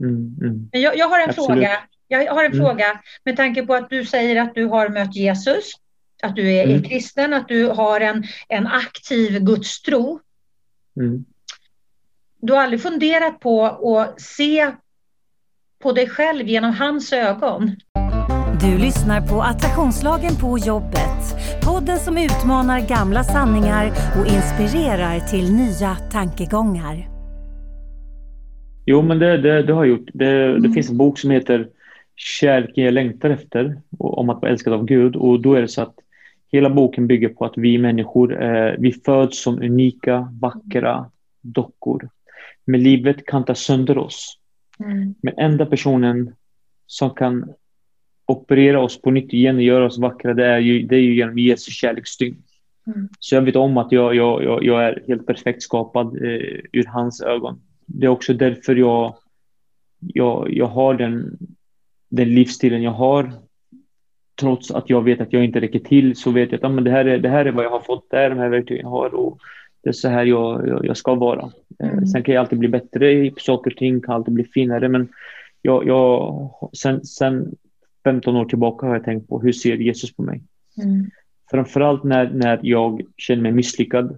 [0.00, 0.68] Mm, mm.
[0.72, 1.46] Jag, jag, har en Absolut.
[1.46, 1.78] fråga.
[2.08, 2.66] Jag har en mm.
[2.66, 5.72] fråga med tanke på att du säger att du har mött Jesus,
[6.22, 6.82] att du är, är mm.
[6.82, 10.20] kristen, att du har en, en aktiv gudstro.
[11.00, 11.24] Mm
[12.46, 14.72] du har aldrig funderat på att se
[15.82, 17.76] på dig själv genom hans ögon.
[18.60, 21.36] Du lyssnar på Attraktionslagen på jobbet.
[21.62, 27.15] Podden som utmanar gamla sanningar och inspirerar till nya tankegångar.
[28.86, 30.08] Jo, men det, det, det har jag gjort.
[30.14, 30.62] Det, mm.
[30.62, 31.68] det finns en bok som heter
[32.16, 35.16] Kärleken jag längtar efter, om att vara älskad av Gud.
[35.16, 35.94] Och då är det så att
[36.52, 41.10] hela boken bygger på att vi människor, eh, vi föds som unika, vackra
[41.40, 42.08] dockor.
[42.64, 44.38] Men livet kan ta sönder oss.
[44.78, 45.14] Mm.
[45.22, 46.34] Men enda personen
[46.86, 47.52] som kan
[48.26, 51.14] operera oss på nytt igen och göra oss vackra, det är ju, det är ju
[51.14, 52.42] genom Jesu kärlekstygn.
[52.86, 53.08] Mm.
[53.18, 56.86] Så jag vet om att jag, jag, jag, jag är helt perfekt skapad eh, ur
[56.86, 57.60] hans ögon.
[57.86, 59.16] Det är också därför jag,
[60.00, 61.38] jag, jag har den,
[62.08, 63.32] den livsstilen jag har.
[64.40, 66.84] Trots att jag vet att jag inte räcker till så vet jag att ah, men
[66.84, 68.82] det, här är, det här är vad jag har fått, det är de här verktygen
[68.82, 69.14] jag har.
[69.14, 69.38] Och
[69.82, 71.50] det är så här jag, jag, jag ska vara.
[71.82, 72.06] Eh, mm.
[72.06, 75.08] Sen kan jag alltid bli bättre på saker och ting, kan alltid bli finare, men
[75.62, 77.54] jag, jag, sen, sen
[78.04, 80.42] 15 år tillbaka har jag tänkt på hur ser Jesus på mig?
[80.82, 81.10] Mm.
[81.50, 84.16] Framförallt när, när jag känner mig misslyckad.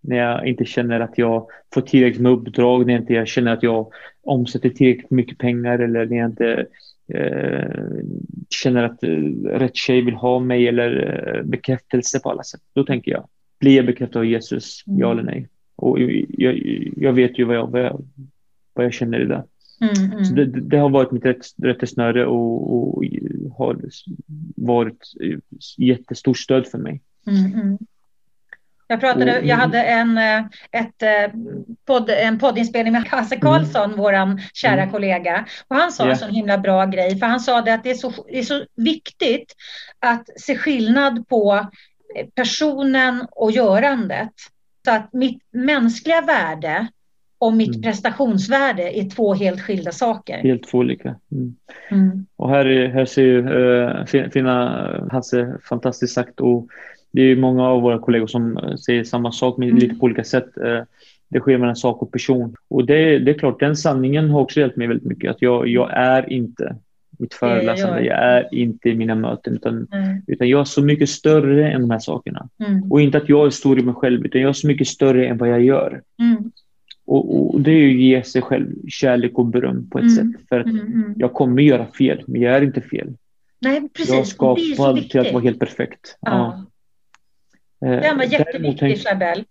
[0.00, 3.62] När jag inte känner att jag får tillräckligt med uppdrag, när jag inte känner att
[3.62, 3.92] jag
[4.22, 6.66] omsätter tillräckligt mycket pengar eller när jag inte
[7.14, 7.94] eh,
[8.50, 9.08] känner att eh,
[9.44, 12.60] rätt tjej vill ha mig eller eh, bekräftelse på alla sätt.
[12.74, 13.28] Då tänker jag,
[13.60, 14.82] blir jag bekräftad av Jesus?
[14.86, 15.18] Ja mm.
[15.18, 15.48] eller nej?
[15.76, 16.58] Och jag,
[16.96, 18.04] jag vet ju vad jag, vad jag,
[18.74, 19.44] vad jag känner i det.
[19.80, 20.24] Mm, mm.
[20.24, 21.24] Så det, det, har varit mitt
[21.62, 23.04] rättesnöre och, och,
[23.58, 23.80] har
[24.56, 25.12] varit
[25.78, 27.02] jättestort stöd för mig.
[27.26, 27.78] Mm, mm.
[28.90, 31.32] Jag, pratade, jag hade en, eh, ett, eh,
[31.86, 33.42] podd, en poddinspelning med Hasse mm.
[33.42, 33.96] Karlsson, mm.
[33.98, 34.90] vår kära mm.
[34.90, 35.44] kollega.
[35.68, 36.12] Och han sa yeah.
[36.12, 38.42] en så himla bra grej, för han sa det att det är så, det är
[38.42, 39.54] så viktigt
[39.98, 41.66] att se skillnad på
[42.34, 44.32] personen och görandet.
[44.84, 46.86] Så att mitt mänskliga värde
[47.38, 47.82] och mitt mm.
[47.82, 50.38] prestationsvärde är två helt skilda saker.
[50.38, 51.16] Helt två olika.
[51.32, 51.56] Mm.
[51.90, 52.26] Mm.
[52.36, 56.68] Och här, här ser ju uh, fina Hasse fantastiskt sagt och
[57.12, 60.48] det är många av våra kollegor som säger samma sak men lite på olika sätt.
[60.64, 60.82] Uh,
[61.28, 62.56] det sker mellan sak och person.
[62.68, 65.30] Och det, det är klart, den sanningen har också hjälpt mig väldigt mycket.
[65.30, 66.76] Att jag, jag är inte
[67.20, 68.04] mitt föreläsande.
[68.04, 70.22] Jag är inte i mina möten utan, mm.
[70.26, 72.48] utan jag är så mycket större än de här sakerna.
[72.66, 72.92] Mm.
[72.92, 75.26] Och inte att jag är stor i mig själv utan jag är så mycket större
[75.26, 76.02] än vad jag gör.
[76.18, 76.50] Mm.
[77.04, 80.14] Och, och, det är ju att ge sig själv kärlek och beröm på ett mm.
[80.14, 80.48] sätt.
[80.48, 81.14] För att mm, mm.
[81.16, 83.12] jag kommer göra fel, men jag är inte fel.
[83.60, 84.10] Nej, precis.
[84.10, 86.18] Jag är skapad till att vara helt perfekt.
[86.20, 86.30] Ja.
[86.30, 86.64] ja.
[87.80, 89.44] Den var jätteviktig, Isabel.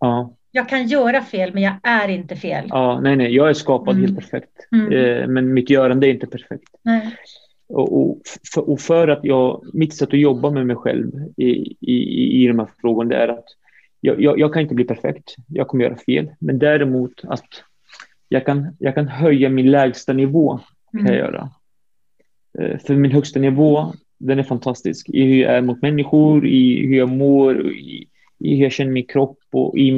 [0.00, 0.36] Ja.
[0.50, 2.66] Jag kan göra fel, men jag är inte fel.
[2.68, 4.06] Ja, nej, nej, jag är skapad mm.
[4.06, 4.68] helt perfekt.
[4.72, 4.92] Mm.
[4.92, 6.68] Eh, men mitt görande är inte perfekt.
[6.82, 7.16] Nej.
[7.68, 8.20] Och, och,
[8.54, 12.46] för, och, för, att jag, mitt sätt att jobba med mig själv i, i, i
[12.46, 13.44] de här frågorna är att
[14.00, 15.34] jag, jag, jag, kan inte bli perfekt.
[15.48, 16.30] Jag kommer göra fel.
[16.38, 17.48] Men däremot att
[18.28, 20.60] jag kan, jag kan höja min lägsta nivå.
[20.90, 21.12] Kan mm.
[21.12, 21.50] jag göra.
[22.58, 23.92] Eh, för min högsta nivå,
[24.22, 25.08] den är fantastisk.
[25.08, 28.06] I hur jag är mot människor, i hur jag mår, i,
[28.38, 29.88] i hur jag känner min kropp och i,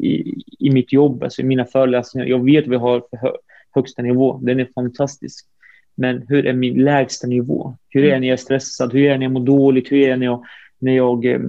[0.00, 2.26] i, i mitt jobb, alltså i mina föreläsningar.
[2.26, 3.30] Jag vet vad jag har för hö,
[3.70, 4.40] högsta nivå.
[4.42, 5.46] Den är fantastisk.
[5.94, 7.76] Men hur är min lägsta nivå?
[7.88, 8.92] Hur är jag när jag är stressad?
[8.92, 9.92] Hur är jag när jag mår dåligt?
[9.92, 10.44] Hur är jag när jag,
[10.78, 11.40] när jag eh,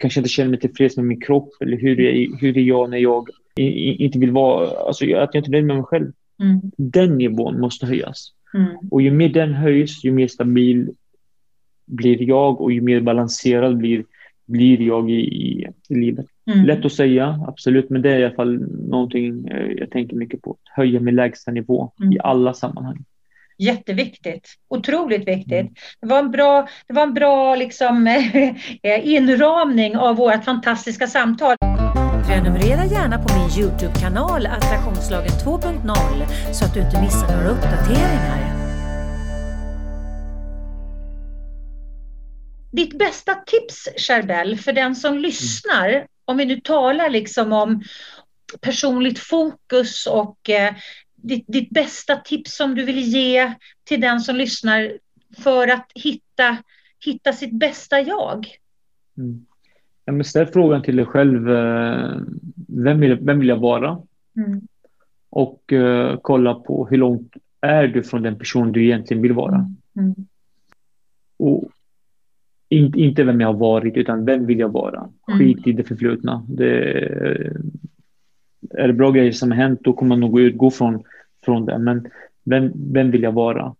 [0.00, 1.50] kanske inte känner mig tillfreds med min kropp?
[1.60, 3.28] Eller hur är, hur är jag när jag
[3.98, 6.12] inte vill vara, alltså att jag inte är nöjd med mig själv?
[6.42, 6.60] Mm.
[6.76, 8.32] Den nivån måste höjas.
[8.54, 8.76] Mm.
[8.90, 10.88] Och ju mer den höjs, ju mer stabil
[11.88, 14.04] blir jag och ju mer balanserad blir,
[14.46, 16.26] blir jag i, i, i livet.
[16.50, 16.66] Mm.
[16.66, 18.58] Lätt att säga, absolut, men det är i alla fall
[18.88, 20.50] någonting eh, jag tänker mycket på.
[20.50, 22.18] Att höja min lägsta nivå i mm.
[22.20, 23.04] alla sammanhang.
[23.58, 25.52] Jätteviktigt, otroligt viktigt.
[25.52, 25.74] Mm.
[26.00, 28.06] Det var en bra, det var en bra liksom,
[28.82, 31.56] eh, inramning av vårt fantastiska samtal.
[32.26, 38.47] Prenumerera gärna på min Youtube-kanal Attraktionslagen 2.0 så att du inte missar några uppdateringar.
[42.70, 45.22] Ditt bästa tips, Charbel, för den som mm.
[45.22, 47.82] lyssnar, om vi nu talar liksom om
[48.60, 50.74] personligt fokus och eh,
[51.14, 53.52] ditt, ditt bästa tips som du vill ge
[53.84, 54.92] till den som lyssnar
[55.38, 56.56] för att hitta,
[57.04, 58.46] hitta sitt bästa jag?
[59.18, 59.46] Mm.
[60.04, 61.50] Ja, men ställ frågan till dig själv.
[61.50, 62.16] Eh,
[62.68, 64.02] vem vill, vem vill jag vara?
[64.36, 64.60] Mm.
[65.30, 69.54] Och uh, kolla på hur långt är du från den person du egentligen vill vara.
[69.54, 69.76] Mm.
[69.96, 70.14] mm.
[71.36, 71.70] Och
[72.68, 75.08] in, inte vem jag har varit, utan vem vill jag vara?
[75.28, 75.38] Mm.
[75.38, 76.46] Skit i det förflutna.
[76.48, 76.80] Det,
[78.70, 81.02] är det bra grejer som har hänt, då kommer man nog utgå från,
[81.44, 81.78] från det.
[81.78, 82.08] Men
[82.44, 83.74] vem, vem vill jag vara?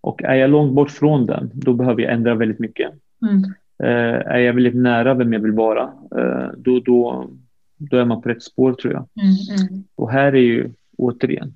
[0.00, 2.90] Och är jag långt bort från den, då behöver jag ändra väldigt mycket.
[3.30, 3.44] Mm.
[3.82, 5.84] Uh, är jag väldigt nära vem jag vill vara,
[6.16, 7.30] uh, då, då,
[7.76, 9.08] då är man på rätt spår tror jag.
[9.22, 9.84] Mm, mm.
[9.94, 11.54] Och här är ju återigen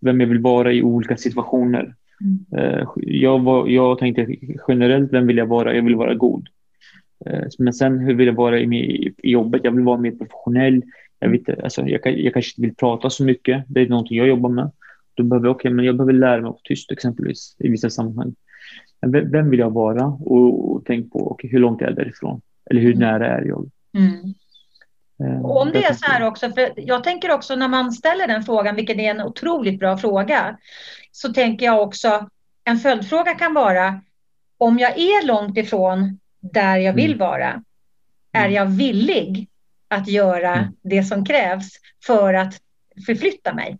[0.00, 1.94] vem jag vill vara i olika situationer.
[2.24, 2.66] Mm.
[2.66, 4.36] Uh, jag, var, jag tänkte
[4.68, 5.74] generellt, vem vill jag vara?
[5.74, 6.48] Jag vill vara god.
[7.58, 9.60] Men sen hur vill jag vara i, i jobbet?
[9.64, 10.82] Jag vill vara mer professionell.
[11.18, 13.64] Jag, vet, alltså, jag, jag kanske inte vill prata så mycket.
[13.68, 14.70] Det är någonting jag jobbar med.
[15.14, 17.90] Då behöver jag, okay, men jag behöver lära mig att vara tyst exempelvis i vissa
[17.90, 18.34] sammanhang.
[19.00, 20.06] Men vem vill jag vara?
[20.06, 22.40] Och, och tänk på okay, hur långt är jag därifrån?
[22.70, 23.00] Eller hur mm.
[23.00, 23.70] nära är jag?
[23.98, 24.34] Mm.
[25.20, 28.26] Eh, och om det är så här också, för jag tänker också när man ställer
[28.26, 30.58] den frågan, vilket är en otroligt bra fråga,
[31.12, 32.28] så tänker jag också,
[32.64, 34.00] en följdfråga kan vara,
[34.58, 37.18] om jag är långt ifrån där jag vill mm.
[37.18, 37.62] vara,
[38.32, 38.52] är mm.
[38.52, 39.48] jag villig
[39.88, 40.72] att göra mm.
[40.82, 41.68] det som krävs
[42.06, 42.54] för att
[43.06, 43.78] förflytta mig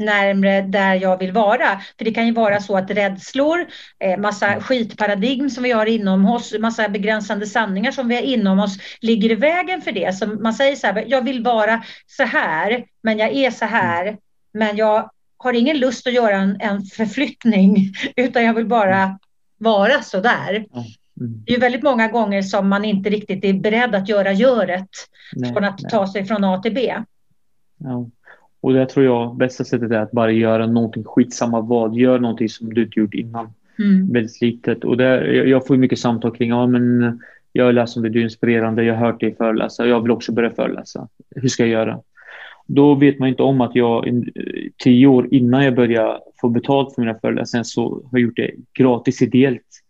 [0.00, 1.80] närmre där jag vill vara.
[1.98, 3.66] För det kan ju vara så att rädslor,
[3.98, 4.60] eh, massa mm.
[4.60, 9.30] skitparadigm som vi har inom oss, massa begränsande sanningar som vi har inom oss ligger
[9.30, 10.14] i vägen för det.
[10.14, 14.06] Så man säger så här, jag vill vara så här, men jag är så här,
[14.06, 14.16] mm.
[14.52, 19.18] men jag har ingen lust att göra en, en förflyttning, utan jag vill bara
[19.58, 20.54] vara så där.
[20.54, 21.42] Mm.
[21.46, 24.88] Det är väldigt många gånger som man inte riktigt är beredd att göra göret
[25.32, 25.90] nej, från att nej.
[25.90, 26.94] ta sig från A till B.
[27.78, 28.10] Ja.
[28.60, 32.48] Och det tror jag bästa sättet är att bara göra någonting, skitsamma vad, gör någonting
[32.48, 33.48] som du inte gjort innan.
[33.78, 34.12] Mm.
[34.12, 34.84] Väldigt litet.
[34.84, 37.20] Och det, jag får mycket samtal kring, ja men
[37.52, 40.10] jag har läst om det, du är inspirerande, jag har hört dig föreläsa, jag vill
[40.10, 41.08] också börja föreläsa.
[41.36, 42.00] Hur ska jag göra?
[42.66, 44.22] Då vet man inte om att jag
[44.84, 48.50] tio år innan jag började få betalt för mina föreläsningar så har jag gjort det
[48.78, 49.80] gratis ideellt.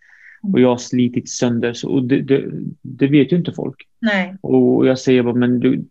[0.53, 1.73] Och jag har slitit sönder.
[1.73, 2.45] Så, och det, det,
[2.83, 3.77] det vet ju inte folk.
[4.01, 4.37] Nej.
[4.41, 5.85] Och jag säger bara, men du,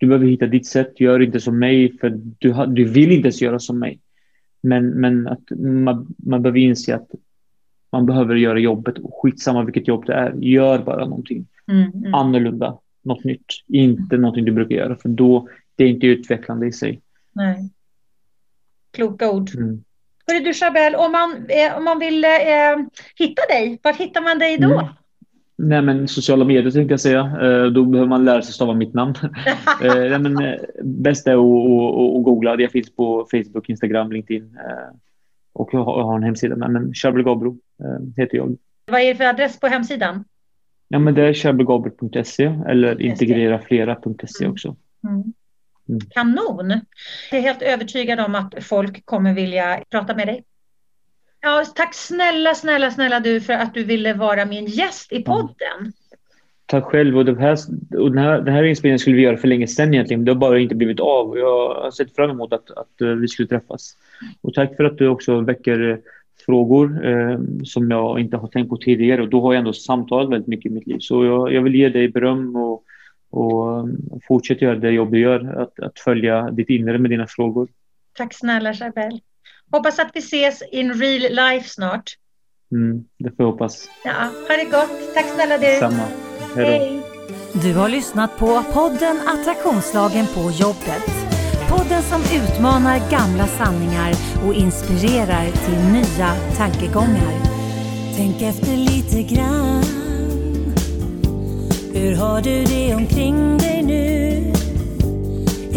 [0.00, 1.00] du behöver hitta ditt sätt.
[1.00, 3.98] Gör inte som mig, för du, du vill inte ens göra som mig.
[4.60, 7.08] Men, men att man, man behöver inse att
[7.92, 8.94] man behöver göra jobbet.
[9.22, 10.32] Skitsamma vilket jobb det är.
[10.32, 12.14] Gör bara någonting mm, mm.
[12.14, 12.78] annorlunda.
[13.02, 13.46] Något nytt.
[13.68, 14.22] Inte mm.
[14.22, 14.96] någonting du brukar göra.
[14.96, 17.00] För då det är inte utvecklande i sig.
[17.32, 17.70] Nej.
[18.92, 19.50] Kloka ord.
[19.54, 19.84] Mm.
[20.26, 22.30] Hörru du Chabelle, om man, eh, om man vill eh,
[23.16, 24.88] hitta dig, var hittar man dig då?
[25.62, 27.20] Nej, men sociala medier tänkte jag säga.
[27.20, 29.14] Eh, då behöver man lära sig stava mitt namn.
[29.82, 32.60] eh, nej, men, eh, bäst är att, att, googla.
[32.60, 34.58] Jag finns på Facebook, Instagram, LinkedIn
[35.52, 36.68] och jag har, en hemsida.
[36.68, 37.58] Men, Chabelle Gabro
[38.16, 38.56] heter jag.
[38.86, 40.24] Vad är det för adress på hemsidan?
[40.88, 44.52] Ja, men det är chabellegabro.se eller integreraflera.se mm.
[44.52, 44.76] också.
[45.08, 45.32] Mm.
[45.88, 46.00] Mm.
[46.10, 46.70] Kanon!
[47.30, 50.44] Jag är helt övertygad om att folk kommer vilja prata med dig.
[51.42, 55.92] Ja, tack snälla, snälla, snälla du för att du ville vara min gäst i podden.
[56.66, 57.18] Tack själv.
[57.18, 57.56] Och, här,
[57.98, 60.24] och den, här, den här inspelningen skulle vi göra för länge sedan egentligen.
[60.24, 61.38] Det har bara inte blivit av.
[61.38, 63.96] Jag har sett fram emot att, att eh, vi skulle träffas.
[64.40, 66.00] Och tack för att du också väcker
[66.46, 69.22] frågor eh, som jag inte har tänkt på tidigare.
[69.22, 70.98] Och då har jag ändå samtalat väldigt mycket i mitt liv.
[71.00, 72.84] Så jag, jag vill ge dig beröm och,
[73.30, 73.84] och eh,
[74.28, 75.60] fortsätta göra det jobb du gör.
[75.62, 77.68] Att, att följa ditt inre med dina frågor.
[78.12, 79.20] Tack snälla Charbel.
[79.72, 82.04] Hoppas att vi ses in real life snart.
[82.72, 83.88] Mm, det får jag hoppas.
[84.04, 84.12] Ja,
[84.48, 85.14] ha det gott.
[85.14, 85.76] Tack snälla du.
[85.80, 86.04] Samma.
[86.56, 87.02] Hej
[87.62, 91.04] Du har lyssnat på podden Attraktionslagen på jobbet.
[91.68, 94.12] Podden som utmanar gamla sanningar
[94.46, 97.34] och inspirerar till nya tankegångar.
[98.16, 99.82] Tänk efter lite grann.
[101.94, 104.52] Hur har du det omkring dig nu?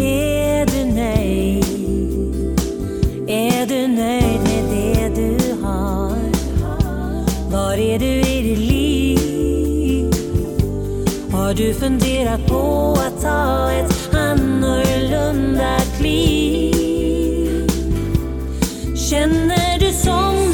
[0.04, 1.63] Är du nöjd?
[3.28, 6.16] Är du nöjd med det du har?
[7.50, 10.10] Var är du i ditt liv?
[11.32, 17.70] Har du funderat på att ta ett annorlunda kliv?
[19.10, 20.53] Känner du som